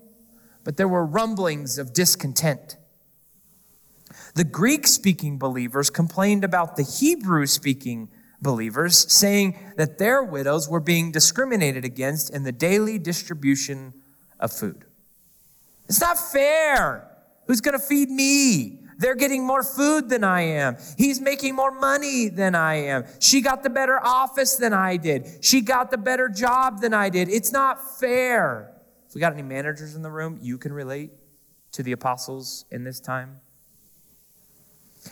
but 0.63 0.77
there 0.77 0.88
were 0.88 1.05
rumblings 1.05 1.77
of 1.77 1.93
discontent. 1.93 2.77
The 4.34 4.43
Greek 4.43 4.88
speaking 4.88 5.38
believers 5.38 5.91
complained 5.91 6.43
about 6.43 6.75
the 6.75 6.82
Hebrew 6.82 7.46
speaking 7.46 8.10
believers, 8.41 9.12
saying 9.13 9.58
that 9.77 10.00
their 10.00 10.24
widows 10.24 10.67
were 10.67 10.79
being 10.79 11.12
discriminated 11.12 11.86
against 11.86 12.34
in 12.34 12.43
the 12.43 12.51
daily 12.51 12.98
distribution 12.98 13.93
of 14.39 14.51
food. 14.51 14.86
It's 15.88 16.01
not 16.01 16.17
fair. 16.17 17.12
Who's 17.48 17.62
going 17.62 17.78
to 17.78 17.84
feed 17.84 18.10
me? 18.10 18.80
They're 18.98 19.16
getting 19.16 19.46
more 19.46 19.64
food 19.64 20.10
than 20.10 20.24
I 20.24 20.42
am. 20.42 20.78
He's 20.98 21.20
making 21.20 21.56
more 21.56 21.72
money 21.72 22.30
than 22.30 22.56
I 22.56 22.76
am. 22.76 23.06
She 23.20 23.42
got 23.42 23.64
the 23.64 23.70
better 23.70 24.00
office 24.00 24.56
than 24.56 24.72
I 24.72 24.98
did. 24.98 25.28
She 25.42 25.62
got 25.62 25.92
the 25.92 25.98
better 25.98 26.30
job 26.30 26.80
than 26.80 26.94
I 26.94 27.10
did. 27.10 27.28
It's 27.28 27.52
not 27.52 28.00
fair. 28.00 28.74
If 29.08 29.16
we 29.16 29.22
got 29.22 29.34
any 29.34 29.42
managers 29.42 29.96
in 29.96 30.04
the 30.04 30.12
room, 30.12 30.40
you 30.42 30.58
can 30.58 30.72
relate 30.72 31.12
to 31.74 31.84
the 31.84 31.92
apostles 31.92 32.66
in 32.72 32.84
this 32.84 33.00
time. 33.00 33.42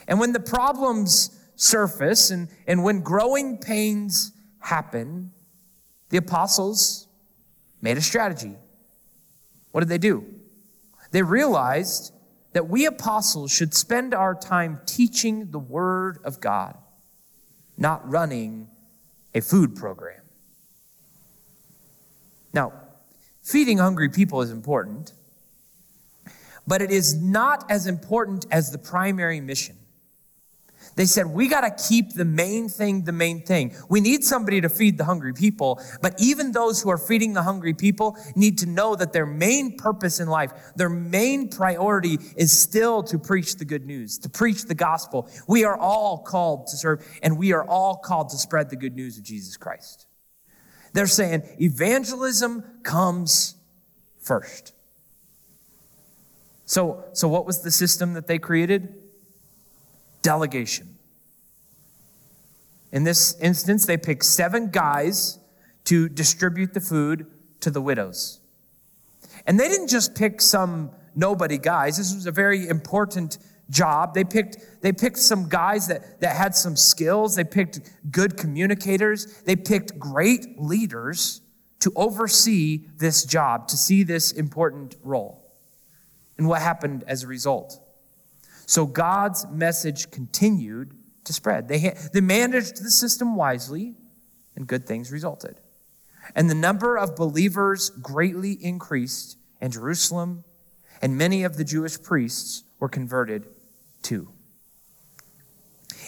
And 0.08 0.20
when 0.20 0.32
the 0.32 0.40
problems 0.40 1.38
surface 1.56 2.32
and, 2.32 2.48
and 2.68 2.84
when 2.84 3.02
growing 3.02 3.58
pains 3.58 4.32
happen, 4.60 5.32
the 6.10 6.18
apostles 6.18 7.08
made 7.82 7.98
a 7.98 8.02
strategy. 8.02 8.56
What 9.72 9.82
did 9.82 9.90
they 9.90 9.98
do? 9.98 10.26
They 11.12 11.24
realized 11.24 12.14
that 12.53 12.67
we 12.67 12.86
apostles 12.86 13.51
should 13.51 13.74
spend 13.74 14.13
our 14.13 14.36
time 14.36 14.81
teaching 14.86 15.51
the 15.51 15.60
Word 15.60 16.20
of 16.24 16.39
God, 16.39 16.77
not 17.77 18.08
running 18.10 18.67
a 19.34 19.41
food 19.41 19.75
program. 19.75 20.22
Now, 22.53 22.74
feeding 23.41 23.77
hungry 23.77 24.10
people 24.10 24.41
is 24.41 24.51
important, 24.51 25.13
but 26.67 26.81
it 26.81 26.91
is 26.91 27.20
not 27.22 27.70
as 27.72 27.88
important 27.88 28.46
as 28.51 28.72
the 28.72 28.77
primary 28.77 29.39
mission. 29.39 29.77
They 31.01 31.08
said, 31.08 31.25
we 31.25 31.48
got 31.48 31.62
to 31.62 31.84
keep 31.89 32.13
the 32.13 32.25
main 32.25 32.70
thing 32.70 33.05
the 33.05 33.12
main 33.12 33.41
thing. 33.41 33.75
We 33.89 34.01
need 34.01 34.24
somebody 34.24 34.62
to 34.62 34.70
feed 34.70 35.00
the 35.00 35.03
hungry 35.03 35.34
people, 35.34 35.81
but 36.00 36.13
even 36.22 36.51
those 36.51 36.79
who 36.79 36.91
are 36.91 36.98
feeding 37.00 37.34
the 37.34 37.41
hungry 37.41 37.74
people 37.74 38.15
need 38.36 38.60
to 38.60 38.67
know 38.67 38.96
that 38.96 39.12
their 39.12 39.25
main 39.25 39.77
purpose 39.77 40.20
in 40.20 40.27
life, 40.27 40.51
their 40.75 40.89
main 40.89 41.50
priority 41.50 42.20
is 42.38 42.51
still 42.51 43.01
to 43.01 43.17
preach 43.17 43.55
the 43.55 43.65
good 43.65 43.84
news, 43.84 44.20
to 44.20 44.29
preach 44.29 44.65
the 44.65 44.75
gospel. 44.75 45.27
We 45.48 45.63
are 45.63 45.75
all 45.75 46.20
called 46.20 46.67
to 46.67 46.77
serve, 46.77 47.03
and 47.24 47.36
we 47.36 47.51
are 47.51 47.67
all 47.67 47.96
called 47.96 48.29
to 48.29 48.38
spread 48.38 48.70
the 48.70 48.75
good 48.75 48.96
news 48.96 49.17
of 49.17 49.24
Jesus 49.24 49.58
Christ. 49.58 50.05
They're 50.93 51.08
saying 51.08 51.41
evangelism 51.60 52.63
comes 52.84 53.55
first. 54.20 54.75
So, 56.65 57.05
so 57.13 57.27
what 57.27 57.48
was 57.48 57.63
the 57.63 57.72
system 57.72 58.13
that 58.13 58.27
they 58.27 58.38
created? 58.38 59.00
Delegation. 60.22 60.98
In 62.92 63.04
this 63.04 63.40
instance, 63.40 63.86
they 63.86 63.98
picked 63.98 64.25
seven 64.25 64.70
guys 64.70 65.40
to 65.86 66.10
distribute 66.10 66.74
the 66.74 66.82
food 66.82 67.25
to 67.62 67.72
the 67.72 67.82
widows. 67.82 68.42
And 69.46 69.60
they 69.60 69.70
didn't 69.70 69.88
just 69.88 70.16
pick 70.16 70.42
some 70.42 70.92
nobody 71.16 71.58
guys. 71.58 71.98
This 71.98 72.13
was 72.13 72.25
a 72.25 72.32
very 72.32 72.68
important 72.68 73.38
job. 73.70 74.13
They 74.13 74.24
picked, 74.24 74.58
they 74.82 74.92
picked 74.92 75.18
some 75.18 75.48
guys 75.50 75.88
that, 75.88 76.20
that 76.20 76.36
had 76.36 76.54
some 76.54 76.75
skills. 76.75 77.36
They 77.36 77.44
picked 77.44 77.80
good 78.12 78.38
communicators. 78.38 79.42
They 79.44 79.56
picked 79.56 79.98
great 79.98 80.60
leaders 80.60 81.42
to 81.80 81.92
oversee 81.96 82.88
this 82.98 83.24
job, 83.24 83.68
to 83.70 83.78
see 83.78 84.04
this 84.04 84.32
important 84.32 84.96
role. 85.04 85.51
And 86.38 86.48
what 86.48 86.62
happened 86.62 87.04
as 87.08 87.24
a 87.24 87.28
result? 87.28 87.81
So 88.72 88.86
God's 88.86 89.46
message 89.51 90.12
continued 90.12 90.94
to 91.25 91.34
spread. 91.34 91.68
They, 91.68 91.94
they 92.13 92.22
managed 92.22 92.82
the 92.82 92.90
system 92.90 93.36
wisely, 93.36 93.96
and 94.56 94.66
good 94.66 94.88
things 94.88 95.12
resulted. 95.12 95.60
And 96.36 96.50
the 96.50 96.56
number 96.56 96.98
of 96.98 97.18
believers 97.18 97.90
greatly 97.90 98.54
increased 98.54 99.36
in 99.60 99.72
Jerusalem, 99.72 100.46
and 101.01 101.18
many 101.18 101.44
of 101.44 101.58
the 101.58 101.66
Jewish 101.66 102.01
priests 102.01 102.63
were 102.80 102.88
converted 102.88 103.46
too. 104.04 104.30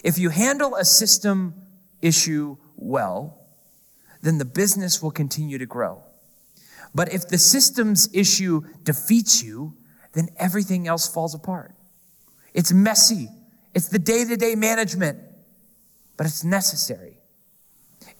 If 0.02 0.18
you 0.18 0.30
handle 0.30 0.76
a 0.76 0.86
system 0.86 1.56
issue 2.02 2.56
well, 2.78 3.46
then 4.22 4.38
the 4.38 4.46
business 4.46 5.04
will 5.04 5.12
continue 5.12 5.58
to 5.58 5.66
grow. 5.66 6.02
But 6.96 7.12
if 7.12 7.28
the 7.28 7.40
systems 7.40 8.08
issue 8.14 8.62
defeats 8.84 9.44
you, 9.44 9.76
then 10.14 10.30
everything 10.38 10.88
else 10.88 11.14
falls 11.14 11.36
apart. 11.36 11.76
It's 12.54 12.72
messy. 12.72 13.30
It's 13.74 13.88
the 13.88 14.00
day 14.00 14.26
to 14.26 14.38
day 14.38 14.56
management, 14.56 15.20
but 16.18 16.28
it's 16.28 16.44
necessary. 16.44 17.18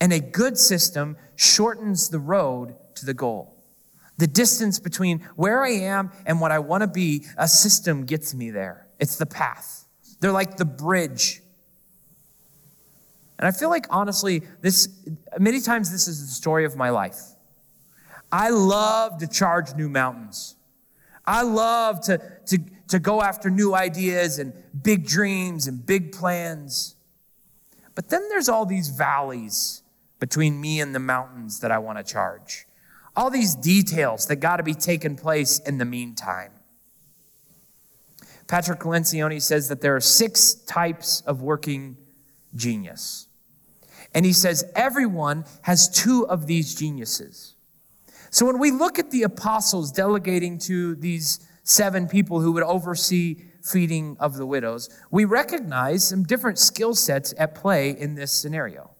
And 0.02 0.12
a 0.12 0.20
good 0.20 0.58
system 0.58 1.18
shortens 1.36 2.10
the 2.10 2.20
road 2.20 2.76
to 2.96 3.06
the 3.06 3.14
goal. 3.14 3.56
The 4.18 4.28
distance 4.28 4.80
between 4.80 5.20
where 5.36 5.64
I 5.64 5.72
am 5.72 6.12
and 6.26 6.40
what 6.40 6.52
I 6.52 6.60
want 6.60 6.82
to 6.82 6.88
be, 6.88 7.26
a 7.38 7.48
system 7.48 8.06
gets 8.06 8.34
me 8.34 8.52
there. 8.52 8.88
It's 9.00 9.16
the 9.16 9.26
path. 9.26 9.86
They're 10.20 10.32
like 10.32 10.58
the 10.58 10.66
bridge. 10.66 11.42
And 13.40 13.48
I 13.48 13.52
feel 13.52 13.70
like, 13.70 13.88
honestly, 13.90 14.44
this, 14.62 14.88
many 15.40 15.60
times 15.60 15.92
this 15.92 16.08
is 16.08 16.22
the 16.22 16.32
story 16.32 16.66
of 16.66 16.76
my 16.76 16.92
life. 16.92 17.20
I 18.32 18.50
love 18.50 19.18
to 19.20 19.28
charge 19.28 19.76
new 19.76 19.90
mountains. 19.90 20.56
I 21.26 21.44
love 21.44 22.02
to, 22.02 22.20
to, 22.48 22.60
to 22.88 23.00
go 23.00 23.22
after 23.22 23.50
new 23.50 23.74
ideas 23.74 24.40
and 24.40 24.54
big 24.82 25.06
dreams 25.06 25.68
and 25.68 25.86
big 25.86 26.12
plans. 26.12 26.96
But 27.96 28.10
then 28.10 28.28
there's 28.30 28.50
all 28.50 28.66
these 28.66 28.90
valleys 28.90 29.84
between 30.20 30.60
me 30.60 30.80
and 30.80 30.94
the 30.96 31.00
mountains 31.00 31.60
that 31.60 31.72
I 31.72 31.78
want 31.80 31.98
to 31.98 32.04
charge. 32.04 32.66
All 33.16 33.30
these 33.30 33.56
details 33.56 34.28
that 34.28 34.38
got 34.38 34.58
to 34.58 34.64
be 34.64 34.74
taken 34.74 35.16
place 35.16 35.60
in 35.60 35.78
the 35.78 35.86
meantime. 35.86 36.52
Patrick 38.48 38.80
Lencioni 38.80 39.42
says 39.42 39.70
that 39.70 39.82
there 39.82 39.96
are 39.96 40.02
six 40.02 40.54
types 40.54 41.22
of 41.22 41.42
working 41.42 41.98
genius. 42.56 43.28
And 44.14 44.26
he 44.26 44.34
says 44.34 44.64
everyone 44.76 45.46
has 45.62 45.90
two 45.90 46.28
of 46.28 46.46
these 46.48 46.76
geniuses. 46.76 47.56
So 48.30 48.46
when 48.46 48.60
we 48.60 48.72
look 48.72 49.00
at 49.00 49.12
the 49.12 49.24
apostles 49.24 49.92
delegating 49.92 50.58
to 50.60 50.96
these 50.96 51.40
seven 51.64 52.08
people 52.08 52.42
who 52.42 52.52
would 52.52 52.64
oversee 52.64 53.38
feeding 53.62 54.18
of 54.20 54.36
the 54.36 54.46
widows, 54.46 54.90
we 55.10 55.26
recognize 55.26 56.08
some 56.08 56.24
different 56.24 56.60
skill 56.60 56.94
sets 56.94 57.34
at 57.38 57.56
play 57.56 57.90
in 57.92 58.16
this 58.16 58.32
scenario. 58.32 58.92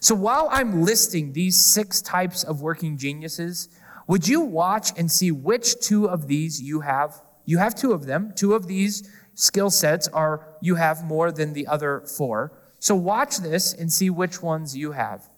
So 0.00 0.14
while 0.14 0.48
I'm 0.50 0.82
listing 0.82 1.32
these 1.32 1.62
six 1.62 2.00
types 2.00 2.42
of 2.42 2.62
working 2.62 2.96
geniuses, 2.96 3.68
would 4.06 4.26
you 4.26 4.40
watch 4.40 4.90
and 4.96 5.10
see 5.10 5.30
which 5.30 5.78
two 5.80 6.08
of 6.08 6.26
these 6.26 6.60
you 6.60 6.80
have? 6.80 7.20
You 7.44 7.58
have 7.58 7.74
two 7.74 7.92
of 7.92 8.06
them. 8.06 8.32
Two 8.34 8.54
of 8.54 8.66
these 8.66 9.08
skill 9.34 9.70
sets 9.70 10.08
are 10.08 10.56
you 10.60 10.76
have 10.76 11.04
more 11.04 11.30
than 11.30 11.52
the 11.52 11.66
other 11.66 12.02
four. 12.16 12.52
So 12.78 12.94
watch 12.94 13.38
this 13.38 13.74
and 13.74 13.92
see 13.92 14.08
which 14.08 14.42
ones 14.42 14.76
you 14.76 14.92
have. 14.92 15.28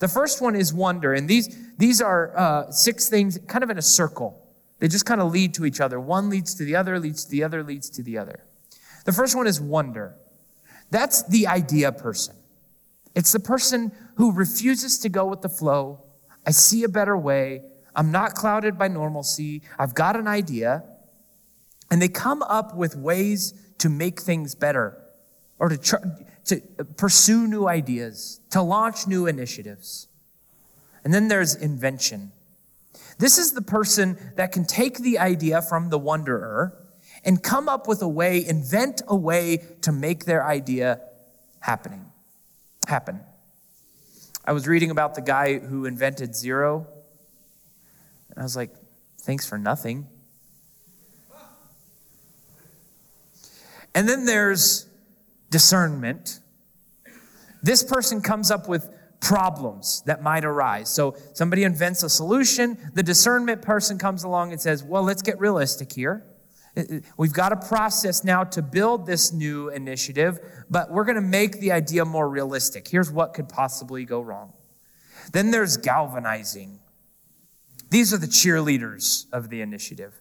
The 0.00 0.08
first 0.08 0.42
one 0.42 0.56
is 0.56 0.74
wonder, 0.74 1.14
and 1.14 1.28
these 1.28 1.56
these 1.78 2.02
are 2.02 2.36
uh, 2.36 2.70
six 2.70 3.08
things 3.08 3.38
kind 3.46 3.64
of 3.64 3.70
in 3.70 3.78
a 3.78 3.82
circle. 3.82 4.49
They 4.80 4.88
just 4.88 5.06
kind 5.06 5.20
of 5.20 5.30
lead 5.30 5.54
to 5.54 5.64
each 5.64 5.80
other. 5.80 6.00
One 6.00 6.28
leads 6.28 6.54
to 6.56 6.64
the 6.64 6.74
other, 6.74 6.98
leads 6.98 7.24
to 7.24 7.30
the 7.30 7.44
other, 7.44 7.62
leads 7.62 7.88
to 7.90 8.02
the 8.02 8.18
other. 8.18 8.44
The 9.04 9.12
first 9.12 9.36
one 9.36 9.46
is 9.46 9.60
wonder. 9.60 10.16
That's 10.90 11.22
the 11.22 11.46
idea 11.46 11.92
person. 11.92 12.34
It's 13.14 13.32
the 13.32 13.40
person 13.40 13.92
who 14.16 14.32
refuses 14.32 14.98
to 15.00 15.08
go 15.08 15.26
with 15.26 15.42
the 15.42 15.48
flow. 15.48 16.02
I 16.46 16.50
see 16.50 16.84
a 16.84 16.88
better 16.88 17.16
way. 17.16 17.62
I'm 17.94 18.10
not 18.10 18.34
clouded 18.34 18.78
by 18.78 18.88
normalcy. 18.88 19.62
I've 19.78 19.94
got 19.94 20.16
an 20.16 20.26
idea. 20.26 20.84
And 21.90 22.00
they 22.00 22.08
come 22.08 22.42
up 22.42 22.74
with 22.74 22.96
ways 22.96 23.52
to 23.78 23.88
make 23.88 24.20
things 24.20 24.54
better 24.54 24.96
or 25.58 25.68
to, 25.68 25.76
tr- 25.76 25.96
to 26.46 26.60
pursue 26.96 27.46
new 27.46 27.68
ideas, 27.68 28.40
to 28.50 28.62
launch 28.62 29.06
new 29.06 29.26
initiatives. 29.26 30.08
And 31.04 31.12
then 31.12 31.28
there's 31.28 31.54
invention. 31.54 32.32
This 33.20 33.36
is 33.36 33.52
the 33.52 33.60
person 33.60 34.18
that 34.36 34.50
can 34.50 34.64
take 34.64 34.98
the 34.98 35.18
idea 35.18 35.60
from 35.60 35.90
the 35.90 35.98
wanderer 35.98 36.74
and 37.22 37.42
come 37.42 37.68
up 37.68 37.86
with 37.86 38.00
a 38.00 38.08
way, 38.08 38.42
invent 38.44 39.02
a 39.06 39.14
way 39.14 39.62
to 39.82 39.92
make 39.92 40.24
their 40.24 40.42
idea 40.42 41.02
happening 41.60 42.06
happen. 42.88 43.20
I 44.42 44.52
was 44.52 44.66
reading 44.66 44.90
about 44.90 45.16
the 45.16 45.20
guy 45.20 45.58
who 45.58 45.84
invented 45.84 46.34
zero, 46.34 46.86
and 48.30 48.38
I 48.38 48.42
was 48.42 48.56
like, 48.56 48.70
thanks 49.20 49.46
for 49.46 49.58
nothing. 49.58 50.08
And 53.94 54.08
then 54.08 54.24
there's 54.24 54.86
discernment. 55.50 56.40
This 57.62 57.82
person 57.82 58.22
comes 58.22 58.50
up 58.50 58.66
with 58.66 58.88
problems 59.20 60.02
that 60.06 60.22
might 60.22 60.44
arise. 60.44 60.88
So 60.88 61.14
somebody 61.34 61.64
invents 61.64 62.02
a 62.02 62.08
solution, 62.08 62.78
the 62.94 63.02
discernment 63.02 63.62
person 63.62 63.98
comes 63.98 64.24
along 64.24 64.52
and 64.52 64.60
says, 64.60 64.82
Well, 64.82 65.02
let's 65.02 65.22
get 65.22 65.38
realistic 65.38 65.92
here. 65.92 66.24
We've 67.16 67.32
got 67.32 67.52
a 67.52 67.56
process 67.56 68.22
now 68.22 68.44
to 68.44 68.62
build 68.62 69.04
this 69.04 69.32
new 69.32 69.70
initiative, 69.70 70.38
but 70.70 70.90
we're 70.90 71.04
going 71.04 71.16
to 71.16 71.20
make 71.20 71.58
the 71.58 71.72
idea 71.72 72.04
more 72.04 72.28
realistic. 72.28 72.86
Here's 72.86 73.10
what 73.10 73.34
could 73.34 73.48
possibly 73.48 74.04
go 74.04 74.20
wrong. 74.20 74.52
Then 75.32 75.50
there's 75.50 75.76
galvanizing. 75.76 76.78
These 77.90 78.14
are 78.14 78.18
the 78.18 78.28
cheerleaders 78.28 79.26
of 79.32 79.50
the 79.50 79.62
initiative. 79.62 80.14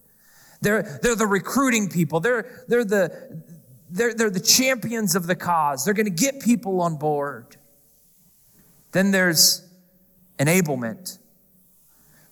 They're, 0.61 0.99
they're 1.01 1.15
the 1.15 1.27
recruiting 1.27 1.87
people. 1.87 2.19
They're, 2.19 2.65
they're, 2.67 2.83
the, 2.83 3.43
they're, 3.89 4.13
they're 4.13 4.31
the 4.31 4.39
champions 4.39 5.15
of 5.15 5.27
the 5.27 5.35
cause. 5.35 5.85
They're 5.85 5.93
going 5.93 6.05
to 6.05 6.11
get 6.11 6.41
people 6.41 6.81
on 6.81 6.97
board. 6.97 7.57
Then 8.91 9.11
there's 9.11 9.67
enablement. 10.37 11.19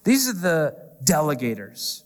These 0.04 0.30
are 0.30 0.34
the 0.34 0.78
delegators. 1.04 2.04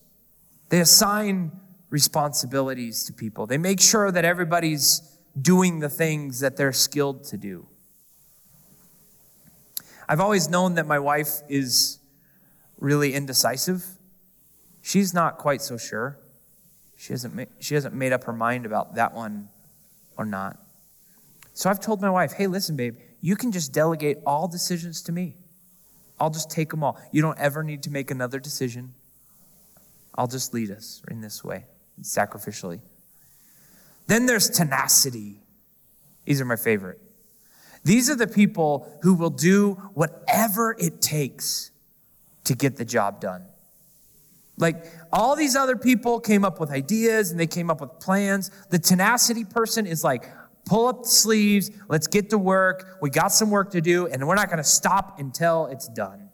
They 0.70 0.80
assign 0.80 1.52
responsibilities 1.90 3.04
to 3.06 3.14
people. 3.14 3.46
They 3.46 3.58
make 3.58 3.80
sure 3.80 4.12
that 4.12 4.26
everybody's 4.26 5.02
doing 5.40 5.80
the 5.80 5.90
things 5.90 6.40
that 6.40 6.58
they're 6.58 6.74
skilled 6.74 7.24
to 7.26 7.38
do. 7.38 7.68
I've 10.10 10.20
always 10.20 10.50
known 10.50 10.76
that 10.76 10.88
my 10.88 11.00
wife 11.00 11.42
is 11.48 12.00
really 12.80 13.14
indecisive. 13.14 13.86
She's 14.82 15.14
not 15.14 15.38
quite 15.38 15.62
so 15.62 15.78
sure. 15.78 16.18
She 16.98 17.14
hasn't, 17.14 17.36
ma- 17.36 17.46
she 17.60 17.76
hasn't 17.76 17.94
made 17.94 18.12
up 18.12 18.26
her 18.26 18.34
mind 18.34 18.66
about 18.66 18.96
that 18.96 19.14
one 19.14 19.50
or 20.18 20.26
not. 20.26 20.58
So 21.54 21.70
I've 21.70 21.80
told 21.80 22.02
my 22.02 22.10
wife, 22.10 22.34
hey, 22.34 22.48
listen, 22.48 22.76
babe, 22.76 22.98
you 23.22 23.36
can 23.36 23.52
just 23.52 23.72
delegate 23.72 24.18
all 24.26 24.48
decisions 24.48 25.02
to 25.04 25.12
me. 25.12 25.36
I'll 26.20 26.30
just 26.30 26.52
take 26.52 26.70
them 26.70 26.84
all. 26.84 27.00
You 27.12 27.22
don't 27.22 27.38
ever 27.40 27.64
need 27.64 27.84
to 27.84 27.92
make 27.92 28.12
another 28.12 28.40
decision. 28.40 28.94
I'll 30.16 30.28
just 30.28 30.54
lead 30.54 30.72
us 30.72 31.02
in 31.10 31.22
this 31.22 31.44
way 31.44 31.66
sacrificially. 32.02 32.82
Then 34.08 34.26
there's 34.26 34.50
tenacity. 34.50 35.40
These 36.26 36.42
are 36.42 36.46
my 36.46 36.56
favorite. 36.56 37.00
These 37.84 38.10
are 38.10 38.16
the 38.16 38.28
people 38.28 39.00
who 39.02 39.14
will 39.14 39.30
do 39.30 39.74
whatever 39.94 40.76
it 40.78 41.02
takes 41.02 41.72
to 42.44 42.56
get 42.56 42.78
the 42.78 42.86
job 42.86 43.22
done. 43.22 43.46
Like 44.58 44.86
all 45.12 45.36
these 45.36 45.56
other 45.56 45.76
people 45.76 46.20
came 46.20 46.46
up 46.46 46.60
with 46.60 46.70
ideas 46.70 47.32
and 47.32 47.40
they 47.40 47.48
came 47.48 47.72
up 47.72 47.82
with 47.82 48.00
plans. 48.00 48.52
The 48.70 48.78
tenacity 48.78 49.44
person 49.44 49.88
is 49.88 50.04
like, 50.04 50.30
pull 50.72 50.88
up 50.88 51.04
the 51.04 51.10
sleeves, 51.10 51.70
let's 51.90 52.08
get 52.08 52.30
to 52.30 52.38
work. 52.38 52.98
We 53.02 53.10
got 53.10 53.34
some 53.34 53.52
work 53.52 53.72
to 53.72 53.82
do, 53.82 54.08
and 54.08 54.26
we're 54.26 54.36
not 54.36 54.48
going 54.48 54.58
to 54.58 54.64
stop 54.64 55.20
until 55.20 55.66
it's 55.66 55.90
done. 55.90 56.30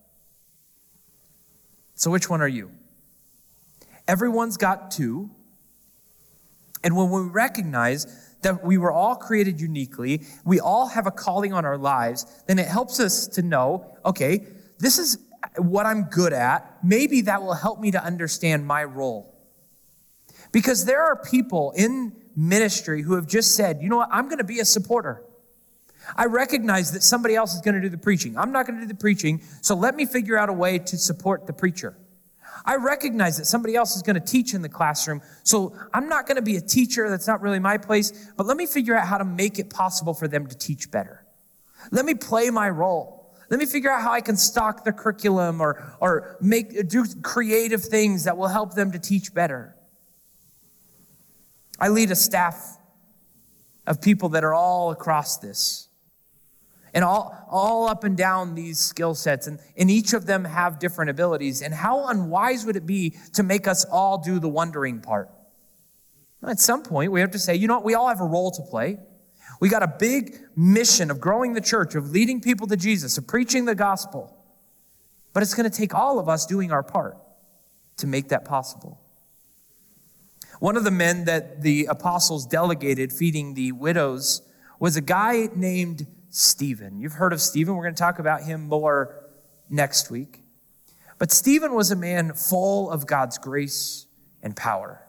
So, 1.95 2.11
which 2.11 2.29
one 2.29 2.39
are 2.39 2.47
you? 2.47 2.69
Everyone's 4.07 4.55
got 4.55 4.91
two. 4.91 5.31
And 6.83 6.95
when 6.95 7.09
we 7.09 7.21
recognize 7.21 8.05
that 8.43 8.63
we 8.63 8.77
were 8.77 8.91
all 8.91 9.15
created 9.15 9.59
uniquely, 9.59 10.21
we 10.45 10.59
all 10.59 10.85
have 10.85 11.07
a 11.07 11.11
calling 11.11 11.51
on 11.51 11.65
our 11.65 11.77
lives, 11.77 12.43
then 12.45 12.59
it 12.59 12.67
helps 12.67 12.99
us 12.99 13.25
to 13.29 13.41
know 13.41 13.87
okay, 14.05 14.45
this 14.77 14.99
is 14.99 15.17
what 15.57 15.87
I'm 15.87 16.03
good 16.03 16.31
at. 16.31 16.77
Maybe 16.83 17.21
that 17.21 17.41
will 17.41 17.55
help 17.55 17.79
me 17.79 17.89
to 17.89 18.03
understand 18.03 18.67
my 18.67 18.83
role. 18.83 19.33
Because 20.51 20.85
there 20.85 21.03
are 21.03 21.15
people 21.15 21.73
in 21.75 22.13
ministry 22.35 23.01
who 23.01 23.15
have 23.15 23.27
just 23.27 23.55
said, 23.55 23.79
you 23.81 23.89
know 23.89 23.97
what, 23.97 24.09
I'm 24.11 24.25
going 24.25 24.37
to 24.37 24.43
be 24.43 24.59
a 24.59 24.65
supporter. 24.65 25.23
I 26.15 26.25
recognize 26.25 26.91
that 26.93 27.03
somebody 27.03 27.35
else 27.35 27.53
is 27.55 27.61
going 27.61 27.75
to 27.75 27.81
do 27.81 27.89
the 27.89 27.97
preaching. 27.97 28.37
I'm 28.37 28.51
not 28.51 28.65
going 28.65 28.79
to 28.79 28.85
do 28.85 28.87
the 28.87 28.99
preaching, 28.99 29.41
so 29.61 29.75
let 29.75 29.95
me 29.95 30.05
figure 30.05 30.37
out 30.37 30.49
a 30.49 30.53
way 30.53 30.79
to 30.79 30.97
support 30.97 31.47
the 31.47 31.53
preacher. 31.53 31.97
I 32.65 32.75
recognize 32.75 33.37
that 33.37 33.45
somebody 33.45 33.75
else 33.75 33.95
is 33.95 34.01
going 34.01 34.15
to 34.15 34.25
teach 34.25 34.53
in 34.53 34.61
the 34.61 34.69
classroom, 34.69 35.21
so 35.43 35.75
I'm 35.93 36.09
not 36.09 36.27
going 36.27 36.37
to 36.37 36.41
be 36.41 36.55
a 36.55 36.61
teacher. 36.61 37.09
That's 37.09 37.27
not 37.27 37.41
really 37.41 37.59
my 37.59 37.77
place, 37.77 38.31
but 38.35 38.45
let 38.45 38.57
me 38.57 38.65
figure 38.65 38.95
out 38.95 39.07
how 39.07 39.17
to 39.17 39.25
make 39.25 39.59
it 39.59 39.69
possible 39.69 40.13
for 40.13 40.27
them 40.27 40.47
to 40.47 40.57
teach 40.57 40.89
better. 40.91 41.25
Let 41.91 42.05
me 42.05 42.13
play 42.13 42.49
my 42.49 42.69
role. 42.69 43.35
Let 43.49 43.59
me 43.59 43.65
figure 43.65 43.91
out 43.91 44.01
how 44.01 44.11
I 44.11 44.21
can 44.21 44.35
stock 44.35 44.83
the 44.83 44.91
curriculum 44.91 45.61
or, 45.61 45.95
or 46.01 46.37
make, 46.41 46.89
do 46.89 47.05
creative 47.21 47.83
things 47.83 48.25
that 48.25 48.37
will 48.37 48.47
help 48.47 48.73
them 48.73 48.91
to 48.91 48.99
teach 48.99 49.33
better. 49.33 49.76
I 51.79 51.89
lead 51.89 52.11
a 52.11 52.15
staff 52.15 52.77
of 53.85 54.01
people 54.01 54.29
that 54.29 54.43
are 54.43 54.53
all 54.53 54.91
across 54.91 55.37
this 55.37 55.87
and 56.93 57.03
all, 57.03 57.45
all 57.49 57.87
up 57.87 58.03
and 58.03 58.17
down 58.17 58.55
these 58.55 58.79
skill 58.79 59.13
sets, 59.13 59.45
and, 59.45 59.59
and 59.77 59.91
each 59.91 60.13
of 60.13 60.25
them 60.25 60.45
have 60.45 60.79
different 60.79 61.11
abilities. 61.11 61.61
And 61.61 61.73
how 61.73 62.07
unwise 62.07 62.65
would 62.65 62.75
it 62.75 62.87
be 62.87 63.15
to 63.33 63.43
make 63.43 63.67
us 63.67 63.85
all 63.85 64.17
do 64.17 64.39
the 64.39 64.49
wondering 64.49 65.01
part? 65.01 65.29
At 66.43 66.59
some 66.59 66.83
point, 66.83 67.11
we 67.11 67.19
have 67.21 67.31
to 67.31 67.39
say, 67.39 67.55
you 67.55 67.67
know 67.67 67.75
what? 67.75 67.85
We 67.85 67.93
all 67.93 68.07
have 68.07 68.21
a 68.21 68.25
role 68.25 68.51
to 68.51 68.61
play. 68.63 68.97
We 69.59 69.69
got 69.69 69.83
a 69.83 69.93
big 69.99 70.39
mission 70.55 71.11
of 71.11 71.19
growing 71.19 71.53
the 71.53 71.61
church, 71.61 71.95
of 71.95 72.11
leading 72.11 72.41
people 72.41 72.67
to 72.67 72.77
Jesus, 72.77 73.17
of 73.17 73.27
preaching 73.27 73.65
the 73.65 73.75
gospel. 73.75 74.35
But 75.33 75.43
it's 75.43 75.53
going 75.53 75.69
to 75.69 75.75
take 75.75 75.93
all 75.93 76.19
of 76.19 76.29
us 76.29 76.45
doing 76.45 76.71
our 76.71 76.83
part 76.83 77.17
to 77.97 78.07
make 78.07 78.29
that 78.29 78.45
possible. 78.45 79.01
One 80.59 80.75
of 80.75 80.83
the 80.83 80.91
men 80.91 81.25
that 81.25 81.61
the 81.61 81.85
apostles 81.85 82.45
delegated 82.45 83.13
feeding 83.13 83.53
the 83.53 83.71
widows 83.71 84.41
was 84.79 84.95
a 84.95 85.01
guy 85.01 85.49
named 85.55 86.07
Stephen. 86.29 86.99
You've 86.99 87.13
heard 87.13 87.33
of 87.33 87.41
Stephen. 87.41 87.75
We're 87.75 87.83
going 87.83 87.95
to 87.95 87.99
talk 87.99 88.19
about 88.19 88.43
him 88.43 88.67
more 88.67 89.23
next 89.69 90.09
week. 90.09 90.43
But 91.19 91.31
Stephen 91.31 91.73
was 91.73 91.91
a 91.91 91.95
man 91.95 92.33
full 92.33 92.89
of 92.89 93.07
God's 93.07 93.37
grace 93.37 94.07
and 94.43 94.55
power. 94.55 95.03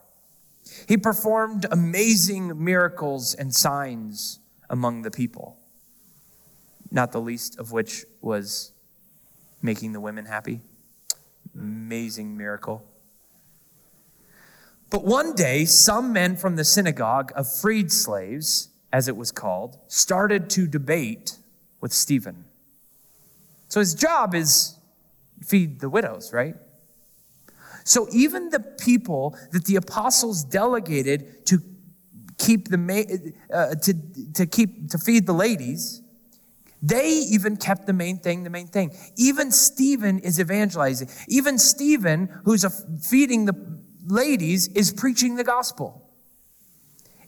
He 0.87 0.97
performed 0.97 1.65
amazing 1.71 2.63
miracles 2.63 3.33
and 3.33 3.53
signs 3.53 4.39
among 4.69 5.01
the 5.01 5.11
people, 5.11 5.57
not 6.91 7.11
the 7.11 7.21
least 7.21 7.59
of 7.59 7.71
which 7.71 8.05
was 8.21 8.71
making 9.61 9.93
the 9.93 9.99
women 9.99 10.25
happy. 10.25 10.61
Amazing 11.55 12.37
miracle. 12.37 12.83
But 14.89 15.05
one 15.05 15.35
day, 15.35 15.65
some 15.65 16.11
men 16.13 16.35
from 16.35 16.55
the 16.55 16.63
synagogue 16.63 17.31
of 17.35 17.51
freed 17.51 17.91
slaves, 17.91 18.69
as 18.91 19.07
it 19.07 19.15
was 19.15 19.31
called, 19.31 19.77
started 19.87 20.49
to 20.51 20.67
debate 20.67 21.37
with 21.79 21.93
Stephen. 21.93 22.45
So 23.67 23.79
his 23.79 23.93
job 23.93 24.33
is 24.33 24.77
feed 25.43 25.79
the 25.79 25.89
widows, 25.89 26.33
right? 26.33 26.55
So 27.83 28.07
even 28.11 28.49
the 28.49 28.59
people 28.59 29.37
that 29.51 29.65
the 29.65 29.75
apostles 29.75 30.43
delegated 30.43 31.45
to 31.47 31.61
keep 32.37 32.69
the 32.69 33.33
uh, 33.53 33.75
to 33.75 33.93
to 34.33 34.45
keep 34.45 34.89
to 34.89 34.97
feed 34.97 35.27
the 35.27 35.33
ladies, 35.33 36.01
they 36.81 37.09
even 37.09 37.57
kept 37.57 37.85
the 37.85 37.93
main 37.93 38.17
thing 38.17 38.43
the 38.43 38.49
main 38.49 38.67
thing. 38.67 38.91
Even 39.17 39.51
Stephen 39.51 40.19
is 40.19 40.39
evangelizing. 40.39 41.09
Even 41.27 41.57
Stephen, 41.57 42.29
who's 42.43 42.65
feeding 43.01 43.45
the 43.45 43.53
ladies, 44.09 44.67
is 44.69 44.91
preaching 44.91 45.35
the 45.35 45.43
gospel. 45.43 46.05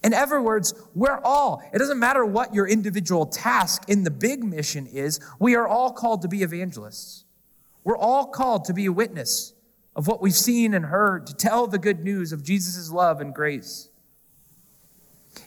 In 0.03 0.13
other 0.13 0.41
words, 0.41 0.73
we're 0.95 1.19
all, 1.23 1.61
it 1.73 1.77
doesn't 1.77 1.99
matter 1.99 2.25
what 2.25 2.55
your 2.55 2.67
individual 2.67 3.25
task 3.27 3.83
in 3.87 4.03
the 4.03 4.11
big 4.11 4.43
mission 4.43 4.87
is, 4.87 5.19
we 5.39 5.55
are 5.55 5.67
all 5.67 5.91
called 5.91 6.23
to 6.23 6.27
be 6.27 6.41
evangelists. 6.41 7.25
We're 7.83 7.97
all 7.97 8.27
called 8.27 8.65
to 8.65 8.73
be 8.73 8.85
a 8.85 8.91
witness 8.91 9.53
of 9.95 10.07
what 10.07 10.21
we've 10.21 10.33
seen 10.33 10.73
and 10.73 10.85
heard, 10.85 11.27
to 11.27 11.35
tell 11.35 11.67
the 11.67 11.77
good 11.77 12.03
news 12.03 12.31
of 12.31 12.43
Jesus' 12.43 12.89
love 12.89 13.21
and 13.21 13.33
grace. 13.33 13.89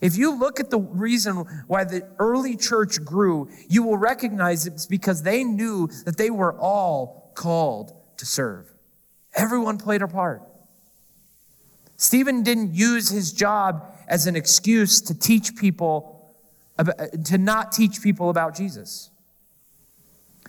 If 0.01 0.16
you 0.16 0.38
look 0.38 0.61
at 0.61 0.70
the 0.70 0.79
reason 0.79 1.37
why 1.66 1.85
the 1.85 2.09
early 2.18 2.57
church 2.57 3.05
grew, 3.05 3.49
you 3.68 3.83
will 3.83 3.97
recognize 3.97 4.66
it's 4.66 4.87
because 4.87 5.23
they 5.23 5.44
knew 5.44 5.88
that 6.05 6.16
they 6.16 6.31
were 6.31 6.59
all 6.59 7.33
called 7.35 7.92
to 8.18 8.27
serve. 8.27 8.73
Everyone 9.35 9.79
played 9.79 10.03
a 10.03 10.09
part. 10.09 10.42
Stephen 11.96 12.42
didn't 12.42 12.74
use 12.74 13.09
his 13.09 13.33
job 13.33 13.92
as 14.09 14.26
an 14.26 14.37
excuse 14.37 15.00
to 15.02 15.18
teach 15.18 15.57
people, 15.57 16.35
to 17.24 17.38
not 17.38 17.72
teach 17.72 18.02
people 18.02 18.30
about 18.30 18.57
Jesus. 18.57 19.11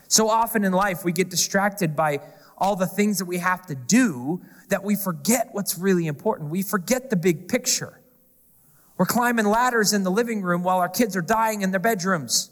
So 0.08 0.30
often 0.30 0.64
in 0.64 0.74
life, 0.74 1.04
we 1.04 1.12
get 1.12 1.30
distracted 1.30 1.96
by 1.96 2.20
all 2.58 2.76
the 2.76 2.88
things 2.88 3.20
that 3.20 3.26
we 3.26 3.38
have 3.38 3.66
to 3.68 3.76
do 3.76 4.42
that 4.70 4.84
we 4.84 4.96
forget 4.96 5.50
what's 5.52 5.78
really 5.78 6.08
important. 6.08 6.50
We 6.50 6.62
forget 6.62 7.10
the 7.10 7.16
big 7.16 7.48
picture. 7.48 8.02
We're 8.98 9.06
climbing 9.06 9.46
ladders 9.46 9.94
in 9.94 10.04
the 10.04 10.12
living 10.12 10.42
room 10.42 10.64
while 10.64 10.80
our 10.80 10.90
kids 10.90 11.16
are 11.18 11.22
dying 11.22 11.62
in 11.62 11.72
their 11.72 11.80
bedrooms. 11.80 12.50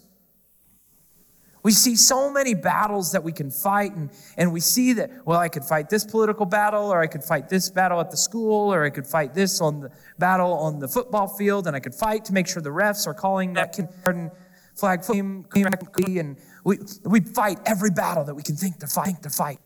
We 1.64 1.72
see 1.72 1.96
so 1.96 2.30
many 2.30 2.52
battles 2.52 3.12
that 3.12 3.24
we 3.24 3.32
can 3.32 3.50
fight, 3.50 3.92
and, 3.94 4.10
and 4.36 4.52
we 4.52 4.60
see 4.60 4.92
that, 4.92 5.10
well, 5.24 5.40
I 5.40 5.48
could 5.48 5.64
fight 5.64 5.88
this 5.88 6.04
political 6.04 6.44
battle, 6.44 6.92
or 6.92 7.00
I 7.00 7.06
could 7.06 7.24
fight 7.24 7.48
this 7.48 7.70
battle 7.70 7.98
at 8.00 8.10
the 8.10 8.18
school, 8.18 8.72
or 8.72 8.84
I 8.84 8.90
could 8.90 9.06
fight 9.06 9.32
this 9.32 9.62
on 9.62 9.80
the 9.80 9.90
battle 10.18 10.52
on 10.52 10.78
the 10.78 10.86
football 10.86 11.26
field, 11.26 11.66
and 11.66 11.74
I 11.74 11.80
could 11.80 11.94
fight 11.94 12.26
to 12.26 12.34
make 12.34 12.46
sure 12.46 12.60
the 12.60 12.68
refs 12.68 13.06
are 13.06 13.14
calling 13.14 13.54
that 13.54 13.72
kindergarten 13.72 14.30
flag 14.74 15.02
flame, 15.02 15.46
and 15.54 16.36
we, 16.64 16.78
we 17.04 17.20
fight 17.20 17.58
every 17.64 17.90
battle 17.90 18.24
that 18.24 18.34
we 18.34 18.42
can 18.42 18.56
think 18.56 18.78
to 18.80 18.86
fight, 18.86 19.22
to 19.22 19.30
fight. 19.30 19.58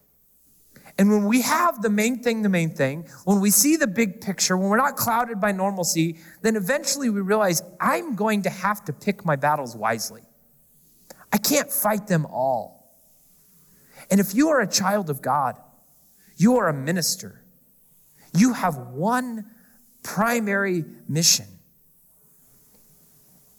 And 0.99 1.11
when 1.11 1.25
we 1.25 1.43
have 1.43 1.83
the 1.83 1.91
main 1.91 2.23
thing, 2.23 2.43
the 2.43 2.49
main 2.49 2.71
thing, 2.71 3.09
when 3.25 3.41
we 3.41 3.51
see 3.51 3.75
the 3.75 3.87
big 3.89 4.21
picture, 4.21 4.57
when 4.57 4.69
we're 4.69 4.77
not 4.77 4.97
clouded 4.97 5.41
by 5.41 5.51
normalcy, 5.51 6.19
then 6.43 6.55
eventually 6.55 7.11
we 7.11 7.21
realize 7.21 7.61
I'm 7.81 8.15
going 8.15 8.43
to 8.43 8.51
have 8.51 8.85
to 8.85 8.93
pick 8.93 9.25
my 9.25 9.35
battles 9.35 9.75
wisely. 9.75 10.23
I 11.33 11.39
can't 11.39 11.71
fight 11.71 12.07
them 12.07 12.27
all. 12.27 12.95
And 14.11 14.21
if 14.21 14.35
you 14.35 14.49
are 14.51 14.61
a 14.61 14.67
child 14.67 15.11
of 15.11 15.21
God, 15.21 15.57
you 16.37 16.57
are 16.59 16.69
a 16.69 16.75
minister, 16.75 17.43
you 18.35 18.53
have 18.53 18.77
one 18.77 19.47
primary 20.03 20.85
mission. 21.09 21.47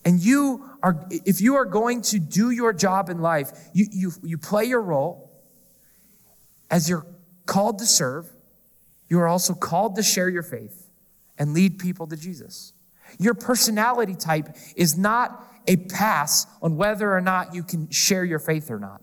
And 0.05 0.19
you 0.21 0.67
are, 0.82 1.05
if 1.12 1.41
you 1.41 1.55
are 1.55 1.65
going 1.65 2.01
to 2.03 2.19
do 2.19 2.51
your 2.51 2.73
job 2.73 3.10
in 3.10 3.19
life, 3.19 3.51
you, 3.73 3.86
you, 3.91 4.12
you 4.23 4.38
play 4.38 4.63
your 4.65 4.82
role 4.82 5.29
as 6.71 6.89
you're 6.89 7.05
called 7.45 7.79
to 7.79 7.86
serve, 7.86 8.29
you 9.10 9.19
are 9.19 9.27
also 9.27 9.53
called 9.53 9.95
to 9.95 10.03
share 10.03 10.29
your 10.29 10.43
faith 10.43 10.88
and 11.38 11.53
lead 11.53 11.79
people 11.79 12.08
to 12.08 12.15
Jesus. 12.15 12.73
Your 13.17 13.34
personality 13.34 14.15
type 14.15 14.55
is 14.75 14.97
not 14.97 15.48
a 15.69 15.77
pass 15.77 16.47
on 16.63 16.75
whether 16.75 17.15
or 17.15 17.21
not 17.21 17.53
you 17.53 17.62
can 17.62 17.89
share 17.91 18.25
your 18.25 18.39
faith 18.39 18.71
or 18.71 18.79
not. 18.79 19.01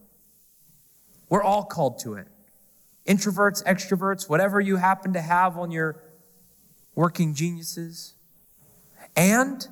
We're 1.30 1.42
all 1.42 1.64
called 1.64 2.00
to 2.00 2.14
it. 2.14 2.26
Introverts, 3.06 3.64
extroverts, 3.64 4.28
whatever 4.28 4.60
you 4.60 4.76
happen 4.76 5.12
to 5.12 5.20
have 5.20 5.56
on 5.56 5.70
your 5.70 6.02
working 6.96 7.34
geniuses. 7.34 8.14
And 9.14 9.66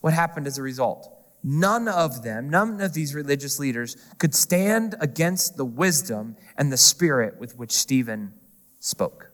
what 0.00 0.14
happened 0.14 0.46
as 0.46 0.56
a 0.56 0.62
result? 0.62 1.06
None 1.44 1.86
of 1.86 2.22
them, 2.22 2.48
none 2.48 2.80
of 2.80 2.94
these 2.94 3.14
religious 3.14 3.58
leaders 3.58 3.96
could 4.18 4.34
stand 4.34 4.94
against 5.00 5.58
the 5.58 5.66
wisdom 5.66 6.36
and 6.56 6.72
the 6.72 6.78
spirit 6.78 7.38
with 7.38 7.58
which 7.58 7.72
Stephen 7.72 8.32
spoke. 8.78 9.32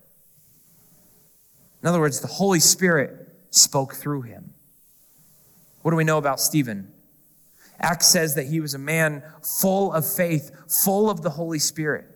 In 1.80 1.88
other 1.88 2.00
words, 2.00 2.20
the 2.20 2.26
Holy 2.26 2.58
Spirit 2.58 3.12
spoke 3.50 3.94
through 3.94 4.22
him. 4.22 4.54
What 5.86 5.92
do 5.92 5.98
we 5.98 6.02
know 6.02 6.18
about 6.18 6.40
Stephen? 6.40 6.92
Acts 7.78 8.08
says 8.08 8.34
that 8.34 8.48
he 8.48 8.58
was 8.58 8.74
a 8.74 8.78
man 8.78 9.22
full 9.40 9.92
of 9.92 10.04
faith, 10.04 10.50
full 10.66 11.08
of 11.08 11.22
the 11.22 11.30
Holy 11.30 11.60
Spirit. 11.60 12.06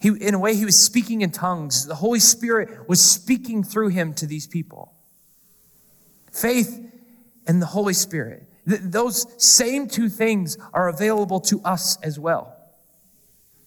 He, 0.00 0.08
in 0.08 0.34
a 0.34 0.38
way, 0.40 0.56
he 0.56 0.64
was 0.64 0.76
speaking 0.76 1.20
in 1.20 1.30
tongues. 1.30 1.86
The 1.86 1.94
Holy 1.94 2.18
Spirit 2.18 2.88
was 2.88 3.00
speaking 3.00 3.62
through 3.62 3.90
him 3.90 4.14
to 4.14 4.26
these 4.26 4.48
people. 4.48 4.92
Faith 6.32 6.84
and 7.46 7.62
the 7.62 7.66
Holy 7.66 7.94
Spirit. 7.94 8.48
Th- 8.68 8.80
those 8.82 9.24
same 9.40 9.86
two 9.86 10.08
things 10.08 10.58
are 10.74 10.88
available 10.88 11.38
to 11.42 11.62
us 11.62 11.98
as 12.02 12.18
well. 12.18 12.56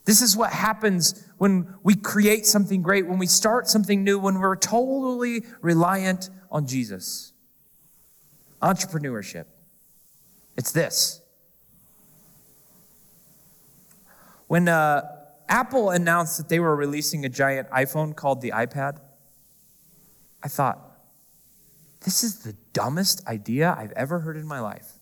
This 0.03 0.21
is 0.21 0.35
what 0.35 0.51
happens 0.51 1.25
when 1.37 1.73
we 1.83 1.95
create 1.95 2.45
something 2.45 2.81
great, 2.81 3.07
when 3.07 3.17
we 3.17 3.27
start 3.27 3.69
something 3.69 4.03
new, 4.03 4.19
when 4.19 4.39
we're 4.39 4.57
totally 4.57 5.45
reliant 5.61 6.29
on 6.51 6.67
Jesus. 6.67 7.31
Entrepreneurship. 8.61 9.45
It's 10.57 10.71
this. 10.71 11.21
When 14.47 14.67
uh, 14.67 15.01
Apple 15.49 15.89
announced 15.89 16.37
that 16.37 16.49
they 16.49 16.59
were 16.59 16.75
releasing 16.75 17.25
a 17.25 17.29
giant 17.29 17.69
iPhone 17.69 18.15
called 18.15 18.41
the 18.41 18.51
iPad, 18.51 18.99
I 20.43 20.47
thought, 20.47 20.79
this 22.01 22.23
is 22.23 22.39
the 22.39 22.55
dumbest 22.73 23.27
idea 23.27 23.75
I've 23.77 23.91
ever 23.93 24.19
heard 24.19 24.37
in 24.37 24.47
my 24.47 24.59
life. 24.59 24.93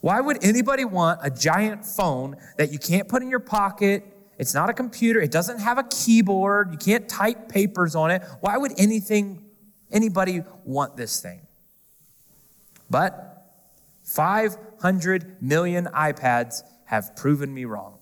Why 0.00 0.20
would 0.20 0.44
anybody 0.44 0.84
want 0.84 1.20
a 1.22 1.30
giant 1.30 1.84
phone 1.84 2.36
that 2.58 2.72
you 2.72 2.78
can't 2.80 3.08
put 3.08 3.22
in 3.22 3.30
your 3.30 3.38
pocket? 3.38 4.04
It's 4.36 4.52
not 4.52 4.68
a 4.68 4.72
computer. 4.72 5.20
It 5.20 5.30
doesn't 5.30 5.60
have 5.60 5.78
a 5.78 5.84
keyboard. 5.84 6.72
You 6.72 6.78
can't 6.78 7.08
type 7.08 7.48
papers 7.48 7.94
on 7.94 8.10
it. 8.10 8.22
Why 8.40 8.56
would 8.56 8.72
anything, 8.76 9.44
anybody 9.92 10.42
want 10.64 10.96
this 10.96 11.20
thing? 11.20 11.41
But 12.92 13.46
500 14.02 15.42
million 15.42 15.86
iPads 15.86 16.62
have 16.84 17.16
proven 17.16 17.54
me 17.54 17.64
wrong. 17.64 17.96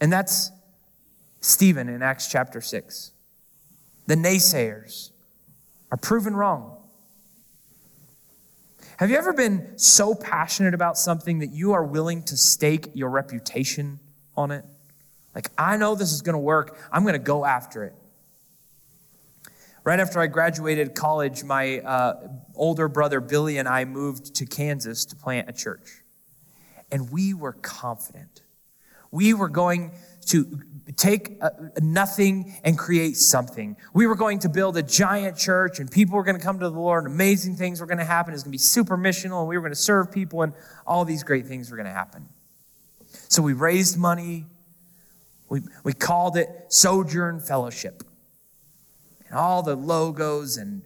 And 0.00 0.12
that's 0.12 0.50
Stephen 1.40 1.88
in 1.88 2.02
Acts 2.02 2.26
chapter 2.26 2.60
6. 2.60 3.12
The 4.08 4.16
naysayers, 4.16 5.12
are 5.92 5.98
proven 5.98 6.34
wrong. 6.34 6.78
Have 8.96 9.10
you 9.10 9.16
ever 9.16 9.32
been 9.32 9.78
so 9.78 10.14
passionate 10.14 10.74
about 10.74 10.98
something 10.98 11.38
that 11.40 11.52
you 11.52 11.74
are 11.74 11.84
willing 11.84 12.24
to 12.24 12.36
stake 12.36 12.88
your 12.94 13.10
reputation 13.10 14.00
on 14.36 14.50
it? 14.50 14.64
Like, 15.34 15.50
I 15.56 15.76
know 15.76 15.94
this 15.94 16.12
is 16.12 16.22
going 16.22 16.34
to 16.34 16.40
work. 16.40 16.76
I'm 16.90 17.02
going 17.02 17.12
to 17.12 17.20
go 17.20 17.44
after 17.44 17.84
it. 17.84 17.94
Right 19.84 19.98
after 19.98 20.20
I 20.20 20.28
graduated 20.28 20.94
college, 20.94 21.42
my 21.42 21.80
uh, 21.80 22.28
older 22.54 22.86
brother 22.86 23.20
Billy 23.20 23.58
and 23.58 23.68
I 23.68 23.84
moved 23.84 24.36
to 24.36 24.46
Kansas 24.46 25.04
to 25.06 25.16
plant 25.16 25.48
a 25.50 25.52
church. 25.52 26.02
And 26.92 27.10
we 27.10 27.34
were 27.34 27.54
confident. 27.54 28.42
We 29.10 29.34
were 29.34 29.48
going 29.48 29.92
to 30.26 30.60
take 30.96 31.36
a 31.40 31.80
nothing 31.80 32.54
and 32.62 32.78
create 32.78 33.16
something. 33.16 33.76
We 33.92 34.06
were 34.06 34.14
going 34.14 34.38
to 34.40 34.48
build 34.48 34.76
a 34.76 34.82
giant 34.84 35.36
church 35.36 35.80
and 35.80 35.90
people 35.90 36.16
were 36.16 36.22
going 36.22 36.38
to 36.38 36.42
come 36.42 36.60
to 36.60 36.68
the 36.68 36.78
Lord 36.78 37.04
and 37.04 37.12
amazing 37.12 37.56
things 37.56 37.80
were 37.80 37.86
going 37.86 37.98
to 37.98 38.04
happen. 38.04 38.32
It 38.32 38.36
was 38.36 38.44
going 38.44 38.50
to 38.50 38.54
be 38.54 38.58
super 38.58 38.96
missional 38.96 39.40
and 39.40 39.48
we 39.48 39.56
were 39.56 39.62
going 39.62 39.72
to 39.72 39.76
serve 39.76 40.12
people 40.12 40.42
and 40.42 40.52
all 40.86 41.04
these 41.04 41.24
great 41.24 41.46
things 41.46 41.70
were 41.70 41.76
going 41.76 41.88
to 41.88 41.92
happen. 41.92 42.28
So 43.28 43.42
we 43.42 43.52
raised 43.52 43.98
money. 43.98 44.46
We, 45.48 45.62
we 45.82 45.92
called 45.92 46.36
it 46.36 46.48
Sojourn 46.68 47.40
Fellowship. 47.40 48.04
And 49.32 49.40
all 49.40 49.62
the 49.62 49.74
logos 49.74 50.58
and 50.58 50.82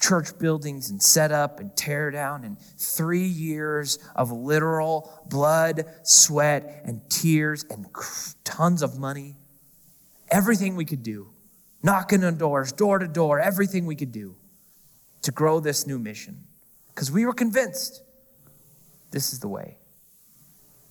church 0.00 0.38
buildings 0.38 0.88
and 0.88 1.02
set 1.02 1.30
up 1.30 1.60
and 1.60 1.76
tear 1.76 2.10
down 2.10 2.42
and 2.42 2.58
three 2.58 3.26
years 3.26 3.98
of 4.14 4.32
literal 4.32 5.12
blood, 5.28 5.84
sweat, 6.02 6.80
and 6.86 7.02
tears 7.10 7.66
and 7.68 7.86
tons 8.44 8.80
of 8.80 8.98
money. 8.98 9.36
Everything 10.30 10.74
we 10.74 10.86
could 10.86 11.02
do, 11.02 11.28
knocking 11.82 12.24
on 12.24 12.38
doors, 12.38 12.72
door 12.72 12.98
to 12.98 13.06
door, 13.06 13.40
everything 13.40 13.84
we 13.84 13.94
could 13.94 14.10
do 14.10 14.36
to 15.20 15.30
grow 15.30 15.60
this 15.60 15.86
new 15.86 15.98
mission. 15.98 16.44
Because 16.88 17.12
we 17.12 17.26
were 17.26 17.34
convinced 17.34 18.02
this 19.10 19.34
is 19.34 19.40
the 19.40 19.48
way. 19.48 19.76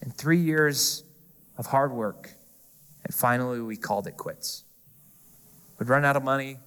In 0.04 0.12
three 0.12 0.38
years 0.38 1.04
of 1.58 1.66
hard 1.66 1.92
work, 1.92 2.30
and 3.04 3.12
finally 3.12 3.60
we 3.60 3.76
called 3.76 4.06
it 4.06 4.18
quits. 4.18 4.66
We'd 5.80 5.90
run 5.90 6.06
out 6.06 6.16
of 6.16 6.24
money, 6.24 6.60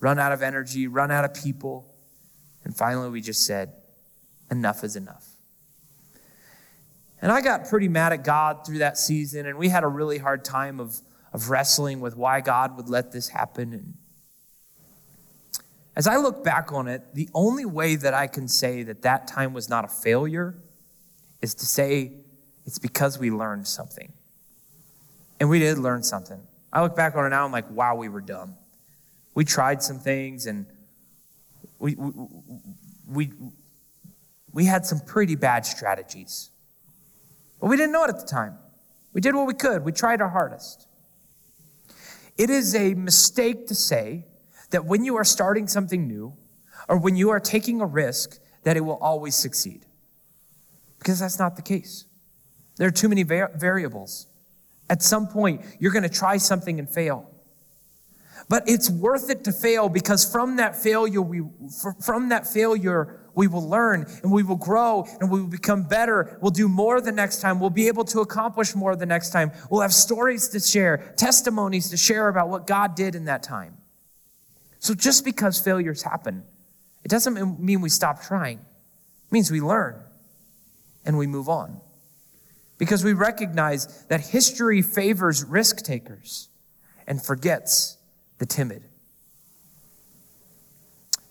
run 0.00 0.18
out 0.18 0.32
of 0.32 0.42
energy, 0.42 0.86
run 0.86 1.10
out 1.10 1.24
of 1.24 1.34
people. 1.34 1.94
And 2.64 2.76
finally, 2.76 3.10
we 3.10 3.20
just 3.20 3.46
said, 3.46 3.72
enough 4.50 4.84
is 4.84 4.96
enough. 4.96 5.26
And 7.20 7.32
I 7.32 7.40
got 7.40 7.68
pretty 7.68 7.88
mad 7.88 8.12
at 8.12 8.22
God 8.22 8.64
through 8.64 8.78
that 8.78 8.96
season, 8.96 9.46
and 9.46 9.58
we 9.58 9.68
had 9.68 9.82
a 9.82 9.88
really 9.88 10.18
hard 10.18 10.44
time 10.44 10.78
of, 10.78 11.00
of 11.32 11.50
wrestling 11.50 12.00
with 12.00 12.16
why 12.16 12.40
God 12.40 12.76
would 12.76 12.88
let 12.88 13.10
this 13.10 13.28
happen. 13.28 13.72
And 13.72 13.94
as 15.96 16.06
I 16.06 16.16
look 16.16 16.44
back 16.44 16.72
on 16.72 16.86
it, 16.86 17.14
the 17.14 17.28
only 17.34 17.64
way 17.64 17.96
that 17.96 18.14
I 18.14 18.28
can 18.28 18.46
say 18.46 18.84
that 18.84 19.02
that 19.02 19.26
time 19.26 19.52
was 19.52 19.68
not 19.68 19.84
a 19.84 19.88
failure 19.88 20.54
is 21.42 21.54
to 21.56 21.66
say 21.66 22.12
it's 22.66 22.78
because 22.78 23.18
we 23.18 23.32
learned 23.32 23.66
something. 23.66 24.12
And 25.40 25.48
we 25.48 25.58
did 25.58 25.78
learn 25.78 26.04
something. 26.04 26.40
I 26.72 26.82
look 26.82 26.94
back 26.94 27.16
on 27.16 27.24
it 27.26 27.30
now, 27.30 27.44
I'm 27.44 27.52
like, 27.52 27.68
wow, 27.70 27.96
we 27.96 28.08
were 28.08 28.20
dumb 28.20 28.54
we 29.38 29.44
tried 29.44 29.80
some 29.80 30.00
things 30.00 30.46
and 30.46 30.66
we, 31.78 31.94
we, 33.06 33.30
we, 34.52 34.64
had 34.64 34.84
some 34.84 34.98
pretty 34.98 35.36
bad 35.36 35.64
strategies. 35.64 36.50
But 37.60 37.68
we 37.68 37.76
didn't 37.76 37.92
know 37.92 38.02
it 38.02 38.08
at 38.08 38.18
the 38.18 38.26
time. 38.26 38.58
We 39.12 39.20
did 39.20 39.36
what 39.36 39.46
we 39.46 39.54
could, 39.54 39.84
we 39.84 39.92
tried 39.92 40.20
our 40.20 40.28
hardest. 40.28 40.88
It 42.36 42.50
is 42.50 42.74
a 42.74 42.94
mistake 42.94 43.68
to 43.68 43.76
say 43.76 44.24
that 44.70 44.86
when 44.86 45.04
you 45.04 45.14
are 45.14 45.24
starting 45.24 45.68
something 45.68 46.08
new 46.08 46.34
or 46.88 46.98
when 46.98 47.14
you 47.14 47.30
are 47.30 47.38
taking 47.38 47.80
a 47.80 47.86
risk, 47.86 48.40
that 48.64 48.76
it 48.76 48.80
will 48.80 48.98
always 49.00 49.36
succeed. 49.36 49.86
Because 50.98 51.20
that's 51.20 51.38
not 51.38 51.54
the 51.54 51.62
case. 51.62 52.06
There 52.76 52.88
are 52.88 52.98
too 53.02 53.08
many 53.08 53.22
variables. 53.22 54.26
At 54.90 55.00
some 55.00 55.28
point, 55.28 55.64
you're 55.78 55.92
going 55.92 56.02
to 56.02 56.08
try 56.08 56.38
something 56.38 56.80
and 56.80 56.90
fail. 56.90 57.30
But 58.48 58.66
it's 58.66 58.88
worth 58.88 59.28
it 59.28 59.44
to 59.44 59.52
fail 59.52 59.88
because 59.90 60.30
from 60.30 60.56
that 60.56 60.74
failure, 60.74 61.20
we, 61.20 61.42
from 62.02 62.30
that 62.30 62.46
failure, 62.46 63.20
we 63.34 63.46
will 63.46 63.68
learn 63.68 64.06
and 64.22 64.32
we 64.32 64.42
will 64.42 64.56
grow 64.56 65.06
and 65.20 65.30
we 65.30 65.40
will 65.40 65.48
become 65.48 65.82
better. 65.82 66.38
We'll 66.40 66.50
do 66.50 66.66
more 66.66 67.00
the 67.02 67.12
next 67.12 67.40
time. 67.42 67.60
We'll 67.60 67.68
be 67.68 67.88
able 67.88 68.04
to 68.06 68.20
accomplish 68.20 68.74
more 68.74 68.96
the 68.96 69.06
next 69.06 69.30
time. 69.30 69.52
We'll 69.70 69.82
have 69.82 69.92
stories 69.92 70.48
to 70.48 70.60
share, 70.60 71.12
testimonies 71.16 71.90
to 71.90 71.98
share 71.98 72.28
about 72.28 72.48
what 72.48 72.66
God 72.66 72.94
did 72.94 73.14
in 73.14 73.26
that 73.26 73.42
time. 73.42 73.76
So 74.78 74.94
just 74.94 75.26
because 75.26 75.60
failures 75.60 76.02
happen, 76.02 76.42
it 77.04 77.08
doesn't 77.08 77.60
mean 77.60 77.82
we 77.82 77.90
stop 77.90 78.22
trying. 78.22 78.58
It 78.58 79.32
means 79.32 79.50
we 79.50 79.60
learn 79.60 80.02
and 81.04 81.18
we 81.18 81.26
move 81.26 81.50
on. 81.50 81.80
Because 82.78 83.04
we 83.04 83.12
recognize 83.12 84.06
that 84.06 84.20
history 84.20 84.80
favors 84.80 85.44
risk 85.44 85.84
takers 85.84 86.48
and 87.06 87.22
forgets 87.22 87.97
the 88.38 88.46
timid. 88.46 88.82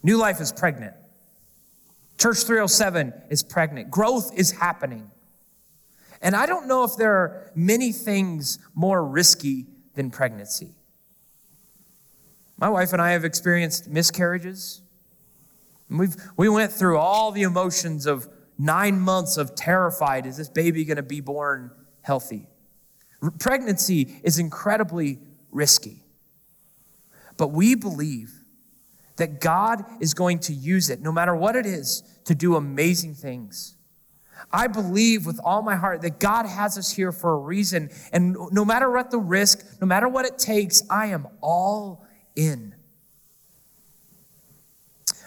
New 0.04 0.17
Life 0.17 0.39
is 0.39 0.52
pregnant. 0.52 0.93
Church 2.17 2.43
307 2.43 3.13
is 3.30 3.43
pregnant. 3.43 3.91
Growth 3.91 4.32
is 4.36 4.52
happening. 4.52 5.12
And 6.22 6.36
I 6.36 6.46
don't 6.46 6.67
know 6.67 6.84
if 6.84 6.96
there 6.96 7.13
are 7.13 7.52
many 7.56 7.91
things 7.91 8.60
more 8.74 9.06
risky 9.06 9.67
than 9.93 10.10
pregnancy. 10.10 10.76
My 12.58 12.70
wife 12.70 12.93
and 12.93 13.02
I 13.02 13.12
have 13.12 13.24
experienced 13.24 13.88
miscarriages. 13.88 14.82
We've, 15.89 16.15
we 16.36 16.50
went 16.50 16.72
through 16.72 16.98
all 16.98 17.32
the 17.32 17.43
emotions 17.43 18.08
of 18.08 18.28
nine 18.58 19.00
months 19.00 19.38
of 19.38 19.56
terrified 19.56 20.26
is 20.26 20.38
this 20.38 20.50
baby 20.50 20.84
going 20.86 20.98
to 20.98 21.04
be 21.04 21.22
born 21.22 21.72
healthy? 22.02 22.48
Pregnancy 23.39 24.20
is 24.24 24.39
incredibly 24.39 25.20
risky. 25.52 26.04
But 27.38 27.50
we 27.50 27.76
believe 27.76 28.43
that 29.17 29.41
God 29.41 29.84
is 30.00 30.13
going 30.13 30.39
to 30.39 30.54
use 30.54 30.89
it, 30.89 31.02
no 31.02 31.12
matter 31.12 31.36
what 31.36 31.56
it 31.56 31.65
is, 31.65 32.04
to 32.26 32.36
do 32.36 32.56
amazing 32.56 33.15
things. 33.15 33.76
I 34.52 34.67
believe 34.67 35.26
with 35.26 35.39
all 35.43 35.62
my 35.62 35.76
heart 35.76 36.02
that 36.04 36.19
God 36.19 36.45
has 36.45 36.78
us 36.78 36.91
here 36.91 37.12
for 37.12 37.34
a 37.34 37.38
reason. 37.38 37.89
And 38.12 38.38
no 38.52 38.63
matter 38.63 38.89
what 38.89 39.12
the 39.12 39.17
risk, 39.17 39.65
no 39.82 39.88
matter 39.88 40.08
what 40.08 40.26
it 40.26 40.38
takes, 40.38 40.84
I 40.89 41.08
am 41.08 41.28
all 41.41 42.06
in. 42.36 42.76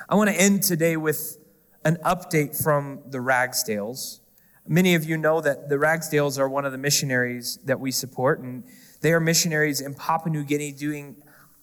I 0.09 0.15
want 0.15 0.31
to 0.31 0.37
end 0.37 0.63
today 0.63 0.97
with 0.97 1.39
an 1.85 1.97
update 2.05 2.61
from 2.61 3.01
the 3.07 3.19
Ragsdales. 3.19 4.21
Many 4.67 4.95
of 4.95 5.05
you 5.05 5.17
know 5.17 5.41
that 5.41 5.69
the 5.69 5.77
Ragsdales 5.77 6.39
are 6.39 6.49
one 6.49 6.65
of 6.65 6.73
the 6.73 6.79
missionaries 6.79 7.59
that 7.65 7.81
we 7.81 7.91
support, 7.91 8.41
and 8.41 8.65
they 9.01 9.13
are 9.13 9.21
missionaries 9.21 9.81
in 9.81 9.95
Papua 9.95 10.33
New 10.33 10.45
Guinea 10.45 10.73
doing 10.73 11.17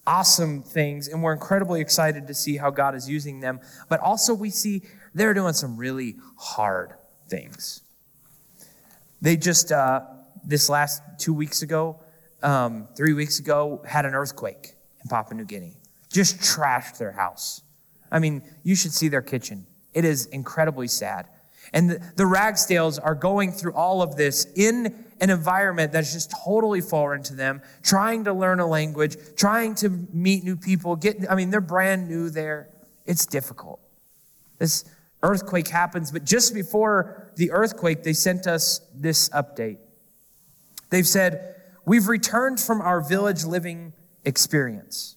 awesome 0.08 0.64
things, 0.64 1.10
and 1.10 1.22
we're 1.22 1.34
incredibly 1.34 1.82
excited 1.82 2.26
to 2.28 2.34
see 2.34 2.58
how 2.58 2.72
God 2.72 2.96
is 2.96 3.08
using 3.08 3.42
them. 3.42 3.60
But 3.90 4.00
also, 4.00 4.34
we 4.34 4.50
see 4.50 4.82
they're 5.14 5.34
doing 5.34 5.54
some 5.54 5.78
really 5.78 6.16
hard 6.38 6.94
things. 7.28 7.82
They 9.22 9.36
just, 9.36 9.72
uh, 9.72 10.02
this 10.44 10.70
last 10.70 11.04
two 11.20 11.34
weeks 11.34 11.62
ago, 11.62 12.00
um, 12.42 12.88
three 12.96 13.14
weeks 13.14 13.40
ago, 13.40 13.84
had 13.86 14.06
an 14.06 14.16
earthquake 14.16 14.76
in 15.04 15.10
Papua 15.10 15.36
New 15.36 15.46
Guinea. 15.46 15.76
Just 16.12 16.40
trashed 16.40 16.98
their 16.98 17.12
house. 17.12 17.62
I 18.10 18.20
mean, 18.20 18.42
you 18.64 18.76
should 18.76 18.94
see 18.94 19.10
their 19.10 19.22
kitchen. 19.22 19.68
It 19.94 20.06
is 20.06 20.28
incredibly 20.28 20.88
sad. 20.88 21.28
And 21.74 21.90
the, 21.90 22.14
the 22.16 22.24
Ragsdales 22.24 23.00
are 23.02 23.16
going 23.16 23.52
through 23.52 23.74
all 23.74 24.02
of 24.02 24.16
this 24.16 24.46
in 24.56 25.06
an 25.20 25.30
environment 25.30 25.92
that's 25.92 26.14
just 26.14 26.32
totally 26.46 26.82
foreign 26.82 27.24
to 27.24 27.34
them, 27.34 27.62
trying 27.84 28.24
to 28.26 28.34
learn 28.34 28.60
a 28.60 28.68
language, 28.68 29.18
trying 29.36 29.76
to 29.76 29.90
meet 30.14 30.44
new 30.44 30.56
people. 30.56 30.96
Get, 30.96 31.30
I 31.30 31.36
mean, 31.36 31.50
they're 31.50 31.62
brand 31.62 32.08
new 32.08 32.30
there. 32.30 32.70
It's 33.06 33.26
difficult. 33.26 33.80
This 34.60 34.86
earthquake 35.24 35.68
happens, 35.68 36.12
but 36.12 36.24
just 36.24 36.54
before 36.54 37.32
the 37.36 37.52
earthquake, 37.52 38.04
they 38.04 38.14
sent 38.14 38.48
us 38.48 38.82
this 38.94 39.30
update. 39.30 39.78
They've 40.90 41.08
said, 41.08 41.56
We've 41.86 42.10
returned 42.10 42.60
from 42.60 42.82
our 42.82 43.00
village 43.00 43.46
living 43.46 43.94
experience. 44.26 45.16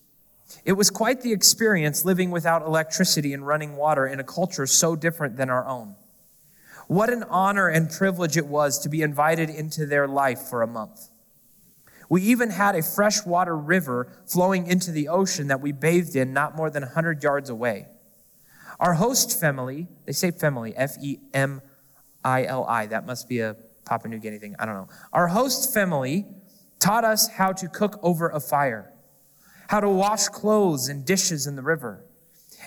It 0.65 0.75
was 0.75 0.89
quite 0.89 1.21
the 1.21 1.33
experience 1.33 2.05
living 2.05 2.31
without 2.31 2.63
electricity 2.63 3.35
and 3.35 3.45
running 3.45 3.75
water 3.75 4.07
in 4.07 4.21
a 4.21 4.25
culture 4.25 4.67
so 4.67 4.95
different 4.95 5.37
than 5.37 5.51
our 5.51 5.67
own. 5.67 5.97
What 6.91 7.09
an 7.09 7.23
honor 7.31 7.69
and 7.69 7.89
privilege 7.89 8.37
it 8.37 8.49
was 8.49 8.81
to 8.81 8.89
be 8.89 9.01
invited 9.01 9.49
into 9.49 9.87
their 9.87 10.09
life 10.09 10.41
for 10.41 10.61
a 10.61 10.67
month. 10.67 11.09
We 12.09 12.21
even 12.23 12.51
had 12.51 12.75
a 12.75 12.83
freshwater 12.83 13.57
river 13.57 14.11
flowing 14.27 14.67
into 14.67 14.91
the 14.91 15.07
ocean 15.07 15.47
that 15.47 15.61
we 15.61 15.71
bathed 15.71 16.17
in 16.17 16.33
not 16.33 16.57
more 16.57 16.69
than 16.69 16.83
100 16.83 17.23
yards 17.23 17.49
away. 17.49 17.87
Our 18.81 18.95
host 18.95 19.39
family, 19.39 19.87
they 20.05 20.11
say 20.11 20.33
family, 20.33 20.75
F 20.77 20.97
E 21.01 21.21
M 21.33 21.63
I 22.25 22.43
L 22.43 22.65
I, 22.65 22.87
that 22.87 23.07
must 23.07 23.29
be 23.29 23.39
a 23.39 23.55
Papua 23.85 24.11
New 24.11 24.19
Guinea 24.19 24.41
thing, 24.41 24.57
I 24.59 24.67
don't 24.67 24.75
know. 24.75 24.89
Our 25.13 25.29
host 25.29 25.73
family 25.73 26.27
taught 26.81 27.05
us 27.05 27.29
how 27.29 27.53
to 27.53 27.69
cook 27.69 28.01
over 28.03 28.31
a 28.31 28.41
fire, 28.41 28.93
how 29.69 29.79
to 29.79 29.89
wash 29.89 30.27
clothes 30.27 30.89
and 30.89 31.07
dishes 31.07 31.47
in 31.47 31.55
the 31.55 31.63
river. 31.63 32.05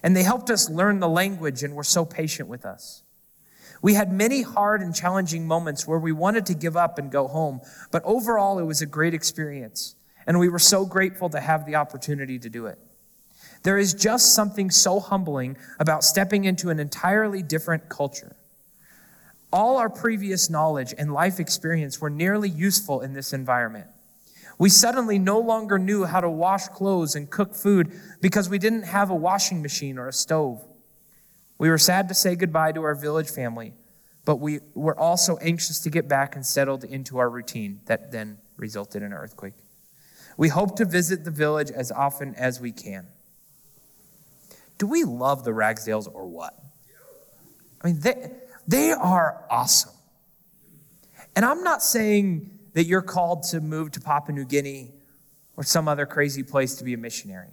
And 0.02 0.16
they 0.16 0.24
helped 0.24 0.50
us 0.50 0.70
learn 0.70 1.02
the 1.02 1.10
language 1.10 1.62
and 1.62 1.76
were 1.76 1.84
so 1.84 2.06
patient 2.06 2.48
with 2.48 2.66
us. 2.66 3.03
We 3.84 3.96
had 3.96 4.14
many 4.14 4.44
hard 4.44 4.82
and 4.82 4.96
challenging 4.96 5.46
moments 5.46 5.86
where 5.86 6.00
we 6.00 6.14
wanted 6.14 6.46
to 6.46 6.54
give 6.54 6.78
up 6.78 6.98
and 6.98 7.12
go 7.12 7.28
home, 7.28 7.60
but 7.92 8.02
overall, 8.06 8.58
it 8.58 8.64
was 8.64 8.82
a 8.82 8.86
great 8.86 9.14
experience, 9.14 9.96
and 10.26 10.40
we 10.40 10.48
were 10.48 10.58
so 10.58 10.86
grateful 10.86 11.30
to 11.30 11.42
have 11.42 11.66
the 11.66 11.76
opportunity 11.76 12.40
to 12.40 12.50
do 12.50 12.66
it. 12.66 12.80
There 13.64 13.78
is 13.78 13.94
just 13.94 14.34
something 14.34 14.72
so 14.72 15.02
humbling 15.02 15.58
about 15.80 16.06
stepping 16.06 16.46
into 16.46 16.70
an 16.70 16.80
entirely 16.80 17.44
different 17.44 17.90
culture. 17.90 18.38
All 19.52 19.76
our 19.78 19.90
previous 19.90 20.50
knowledge 20.50 20.94
and 20.98 21.14
life 21.14 21.42
experience 21.42 22.00
were 22.00 22.10
nearly 22.10 22.50
useful 22.50 23.02
in 23.02 23.12
this 23.12 23.34
environment. 23.34 23.88
We 24.58 24.70
suddenly 24.70 25.20
no 25.20 25.40
longer 25.40 25.78
knew 25.78 26.06
how 26.06 26.22
to 26.22 26.30
wash 26.30 26.70
clothes 26.70 27.16
and 27.16 27.30
cook 27.30 27.54
food 27.54 27.92
because 28.22 28.48
we 28.48 28.60
didn't 28.60 28.84
have 28.84 29.10
a 29.10 29.16
washing 29.16 29.62
machine 29.62 29.98
or 29.98 30.08
a 30.08 30.14
stove. 30.14 30.64
We 31.64 31.70
were 31.70 31.78
sad 31.78 32.10
to 32.10 32.14
say 32.14 32.36
goodbye 32.36 32.74
to 32.74 32.84
our 32.84 32.94
village 32.94 33.30
family, 33.30 33.74
but 34.26 34.42
we 34.42 34.60
were 34.74 35.00
also 35.00 35.38
anxious 35.38 35.80
to 35.80 35.90
get 35.90 36.10
back 36.10 36.36
and 36.36 36.46
settled 36.46 36.84
into 36.84 37.20
our 37.20 37.30
routine 37.30 37.80
that 37.86 38.12
then 38.12 38.40
resulted 38.58 39.02
in 39.02 39.14
an 39.14 39.18
earthquake. 39.18 39.54
We 40.36 40.50
hope 40.50 40.76
to 40.76 40.84
visit 40.84 41.24
the 41.24 41.32
village 41.32 41.72
as 41.72 41.90
often 41.90 42.36
as 42.36 42.60
we 42.60 42.74
can. 42.74 43.08
Do 44.78 44.88
we 44.88 45.06
love 45.06 45.46
the 45.46 45.52
Ragsdales 45.52 46.14
or 46.14 46.28
what? 46.28 46.54
I 47.82 47.88
mean, 47.88 48.02
they, 48.02 48.32
they 48.68 48.92
are 48.92 49.46
awesome. 49.50 49.94
And 51.34 51.46
I'm 51.46 51.64
not 51.64 51.82
saying 51.82 52.60
that 52.74 52.88
you're 52.88 53.02
called 53.02 53.44
to 53.52 53.62
move 53.62 53.92
to 53.92 54.02
Papua 54.02 54.36
New 54.36 54.44
Guinea 54.44 54.92
or 55.56 55.64
some 55.64 55.88
other 55.88 56.06
crazy 56.06 56.44
place 56.44 56.76
to 56.76 56.84
be 56.84 56.94
a 56.94 56.98
missionary. 56.98 57.52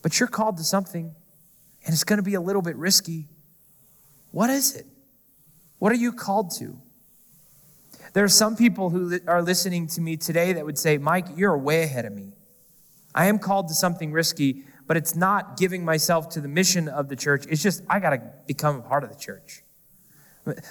But 0.00 0.18
you're 0.18 0.26
called 0.26 0.56
to 0.56 0.64
something, 0.64 1.14
and 1.86 1.94
it's 1.94 2.04
going 2.04 2.18
to 2.18 2.22
be 2.22 2.34
a 2.34 2.40
little 2.40 2.62
bit 2.62 2.76
risky. 2.76 3.28
What 4.32 4.50
is 4.50 4.74
it? 4.74 4.86
What 5.78 5.92
are 5.92 5.96
you 5.96 6.12
called 6.12 6.50
to? 6.58 6.76
There 8.12 8.24
are 8.24 8.28
some 8.28 8.56
people 8.56 8.90
who 8.90 9.20
are 9.26 9.40
listening 9.40 9.86
to 9.88 10.00
me 10.00 10.16
today 10.16 10.52
that 10.54 10.64
would 10.64 10.78
say, 10.78 10.98
Mike, 10.98 11.26
you're 11.36 11.56
way 11.56 11.82
ahead 11.82 12.04
of 12.04 12.12
me. 12.12 12.32
I 13.14 13.26
am 13.26 13.38
called 13.38 13.68
to 13.68 13.74
something 13.74 14.10
risky, 14.10 14.64
but 14.86 14.96
it's 14.96 15.14
not 15.14 15.56
giving 15.56 15.84
myself 15.84 16.28
to 16.30 16.40
the 16.40 16.48
mission 16.48 16.88
of 16.88 17.08
the 17.08 17.16
church. 17.16 17.44
It's 17.48 17.62
just, 17.62 17.82
I 17.88 18.00
got 18.00 18.10
to 18.10 18.22
become 18.46 18.76
a 18.76 18.82
part 18.82 19.04
of 19.04 19.10
the 19.10 19.16
church. 19.16 19.62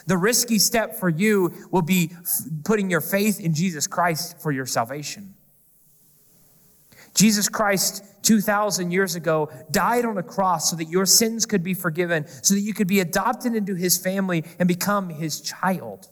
The 0.08 0.18
risky 0.18 0.58
step 0.58 0.96
for 0.96 1.10
you 1.10 1.54
will 1.70 1.82
be 1.82 2.12
putting 2.64 2.90
your 2.90 3.02
faith 3.02 3.40
in 3.40 3.54
Jesus 3.54 3.88
Christ 3.88 4.42
for 4.42 4.52
your 4.52 4.66
salvation. 4.66 5.35
Jesus 7.16 7.50
Christ, 7.50 8.04
2,000 8.22 8.92
years 8.92 9.16
ago, 9.16 9.50
died 9.72 10.06
on 10.06 10.18
a 10.18 10.24
cross 10.24 10.70
so 10.70 10.76
that 10.76 10.86
your 10.86 11.08
sins 11.08 11.48
could 11.48 11.64
be 11.64 11.74
forgiven, 11.74 12.28
so 12.44 12.54
that 12.54 12.60
you 12.60 12.74
could 12.74 12.88
be 12.88 13.00
adopted 13.00 13.56
into 13.56 13.74
his 13.74 13.98
family 13.98 14.44
and 14.60 14.68
become 14.68 15.10
his 15.10 15.42
child. 15.42 16.10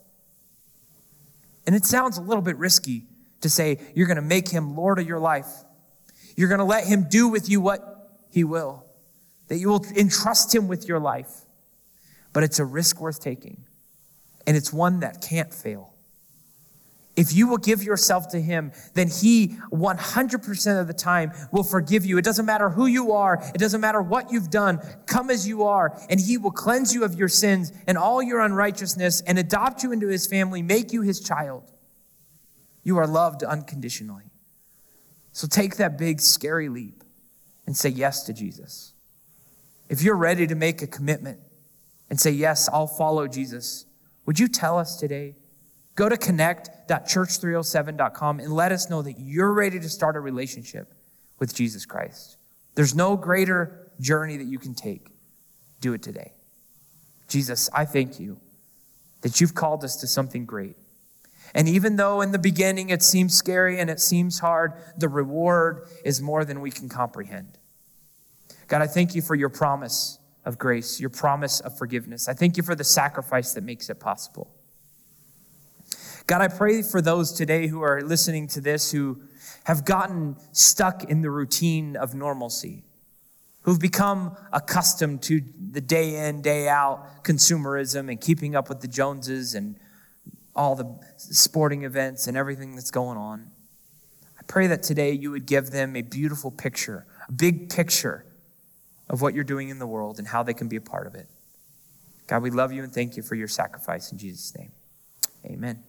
And 1.67 1.75
it 1.75 1.85
sounds 1.85 2.17
a 2.17 2.21
little 2.21 2.41
bit 2.41 2.57
risky 2.57 3.03
to 3.41 3.49
say 3.49 3.79
you're 3.93 4.07
going 4.07 4.15
to 4.15 4.21
make 4.21 4.49
him 4.49 4.75
Lord 4.75 4.97
of 4.97 5.07
your 5.07 5.19
life. 5.19 5.51
You're 6.35 6.49
going 6.49 6.59
to 6.59 6.65
let 6.65 6.87
him 6.87 7.05
do 7.07 7.27
with 7.27 7.47
you 7.47 7.61
what 7.61 8.09
he 8.31 8.43
will, 8.43 8.83
that 9.49 9.57
you 9.57 9.69
will 9.69 9.85
entrust 9.95 10.55
him 10.55 10.67
with 10.67 10.87
your 10.87 10.99
life 10.99 11.43
but 12.33 12.43
it's 12.43 12.59
a 12.59 12.65
risk 12.65 12.99
worth 12.99 13.21
taking. 13.21 13.63
And 14.45 14.57
it's 14.57 14.73
one 14.73 14.99
that 14.99 15.21
can't 15.21 15.53
fail. 15.53 15.92
If 17.15 17.31
you 17.31 17.47
will 17.47 17.57
give 17.57 17.83
yourself 17.83 18.29
to 18.29 18.41
Him, 18.41 18.71
then 18.93 19.07
He 19.07 19.55
100% 19.71 20.81
of 20.81 20.87
the 20.87 20.93
time 20.93 21.31
will 21.51 21.63
forgive 21.63 22.05
you. 22.05 22.17
It 22.17 22.25
doesn't 22.25 22.45
matter 22.45 22.69
who 22.69 22.87
you 22.87 23.11
are, 23.11 23.41
it 23.53 23.59
doesn't 23.59 23.81
matter 23.81 24.01
what 24.01 24.31
you've 24.31 24.49
done. 24.49 24.79
Come 25.05 25.29
as 25.29 25.47
you 25.47 25.63
are, 25.63 25.99
and 26.09 26.19
He 26.19 26.37
will 26.37 26.51
cleanse 26.51 26.93
you 26.93 27.03
of 27.03 27.15
your 27.15 27.27
sins 27.27 27.71
and 27.87 27.97
all 27.97 28.21
your 28.21 28.39
unrighteousness 28.41 29.21
and 29.21 29.37
adopt 29.37 29.83
you 29.83 29.91
into 29.91 30.07
His 30.07 30.25
family, 30.25 30.61
make 30.61 30.91
you 30.91 31.01
His 31.01 31.19
child. 31.19 31.71
You 32.83 32.97
are 32.97 33.07
loved 33.07 33.43
unconditionally. 33.43 34.31
So 35.31 35.47
take 35.47 35.77
that 35.77 35.97
big, 35.97 36.19
scary 36.19 36.69
leap 36.69 37.03
and 37.65 37.77
say 37.77 37.89
yes 37.89 38.23
to 38.23 38.33
Jesus. 38.33 38.93
If 39.89 40.01
you're 40.01 40.15
ready 40.15 40.47
to 40.47 40.55
make 40.55 40.81
a 40.81 40.87
commitment, 40.87 41.39
and 42.13 42.19
say, 42.19 42.29
Yes, 42.29 42.69
I'll 42.71 42.85
follow 42.85 43.27
Jesus, 43.27 43.87
would 44.27 44.39
you 44.39 44.47
tell 44.47 44.77
us 44.77 44.97
today? 44.97 45.33
Go 45.95 46.09
to 46.09 46.17
connect.church307.com 46.17 48.39
and 48.39 48.53
let 48.53 48.71
us 48.71 48.89
know 48.89 49.03
that 49.03 49.19
you're 49.19 49.53
ready 49.53 49.79
to 49.79 49.89
start 49.89 50.15
a 50.15 50.19
relationship 50.19 50.91
with 51.39 51.53
Jesus 51.53 51.85
Christ. 51.85 52.37
There's 52.75 52.95
no 52.95 53.15
greater 53.15 53.91
journey 53.99 54.37
that 54.37 54.45
you 54.45 54.57
can 54.57 54.73
take. 54.73 55.05
Do 55.81 55.93
it 55.93 56.01
today. 56.01 56.33
Jesus, 57.27 57.69
I 57.73 57.85
thank 57.85 58.19
you 58.19 58.39
that 59.21 59.39
you've 59.39 59.53
called 59.53 59.83
us 59.83 59.97
to 59.97 60.07
something 60.07 60.45
great. 60.45 60.75
And 61.53 61.69
even 61.69 61.97
though 61.97 62.21
in 62.21 62.31
the 62.31 62.39
beginning 62.39 62.89
it 62.89 63.03
seems 63.03 63.35
scary 63.35 63.79
and 63.79 63.89
it 63.89 63.99
seems 63.99 64.39
hard, 64.39 64.73
the 64.97 65.09
reward 65.09 65.87
is 66.03 66.21
more 66.21 66.45
than 66.45 66.61
we 66.61 66.71
can 66.71 66.89
comprehend. 66.89 67.57
God, 68.67 68.81
I 68.81 68.87
thank 68.87 69.13
you 69.13 69.21
for 69.21 69.35
your 69.35 69.49
promise 69.49 70.17
of 70.45 70.57
grace, 70.57 70.99
your 70.99 71.09
promise 71.09 71.59
of 71.59 71.77
forgiveness. 71.77 72.27
I 72.27 72.33
thank 72.33 72.57
you 72.57 72.63
for 72.63 72.75
the 72.75 72.83
sacrifice 72.83 73.53
that 73.53 73.63
makes 73.63 73.89
it 73.89 73.99
possible. 73.99 74.49
God, 76.25 76.41
I 76.41 76.47
pray 76.47 76.81
for 76.81 77.01
those 77.01 77.33
today 77.33 77.67
who 77.67 77.81
are 77.81 78.01
listening 78.01 78.47
to 78.49 78.61
this 78.61 78.91
who 78.91 79.21
have 79.65 79.83
gotten 79.83 80.37
stuck 80.51 81.03
in 81.03 81.21
the 81.21 81.29
routine 81.29 81.95
of 81.97 82.15
normalcy, 82.15 82.83
who've 83.61 83.79
become 83.79 84.35
accustomed 84.53 85.21
to 85.23 85.41
the 85.71 85.81
day 85.81 86.27
in, 86.27 86.41
day 86.41 86.69
out 86.69 87.23
consumerism 87.23 88.09
and 88.09 88.21
keeping 88.21 88.55
up 88.55 88.69
with 88.69 88.79
the 88.81 88.87
Joneses 88.87 89.53
and 89.53 89.77
all 90.55 90.75
the 90.75 90.99
sporting 91.17 91.83
events 91.83 92.27
and 92.27 92.37
everything 92.37 92.75
that's 92.75 92.91
going 92.91 93.17
on. 93.17 93.51
I 94.39 94.43
pray 94.47 94.67
that 94.67 94.83
today 94.83 95.11
you 95.11 95.31
would 95.31 95.45
give 95.45 95.71
them 95.71 95.95
a 95.95 96.01
beautiful 96.01 96.51
picture, 96.51 97.05
a 97.27 97.31
big 97.31 97.69
picture 97.69 98.25
of 99.09 99.21
what 99.21 99.33
you're 99.33 99.43
doing 99.43 99.69
in 99.69 99.79
the 99.79 99.87
world 99.87 100.19
and 100.19 100.27
how 100.27 100.43
they 100.43 100.53
can 100.53 100.67
be 100.69 100.77
a 100.77 100.81
part 100.81 101.05
of 101.05 101.15
it. 101.15 101.27
God, 102.27 102.43
we 102.43 102.49
love 102.49 102.71
you 102.71 102.83
and 102.83 102.93
thank 102.93 103.17
you 103.17 103.23
for 103.23 103.35
your 103.35 103.49
sacrifice 103.49 104.11
in 104.11 104.17
Jesus' 104.17 104.55
name. 104.57 104.71
Amen. 105.45 105.83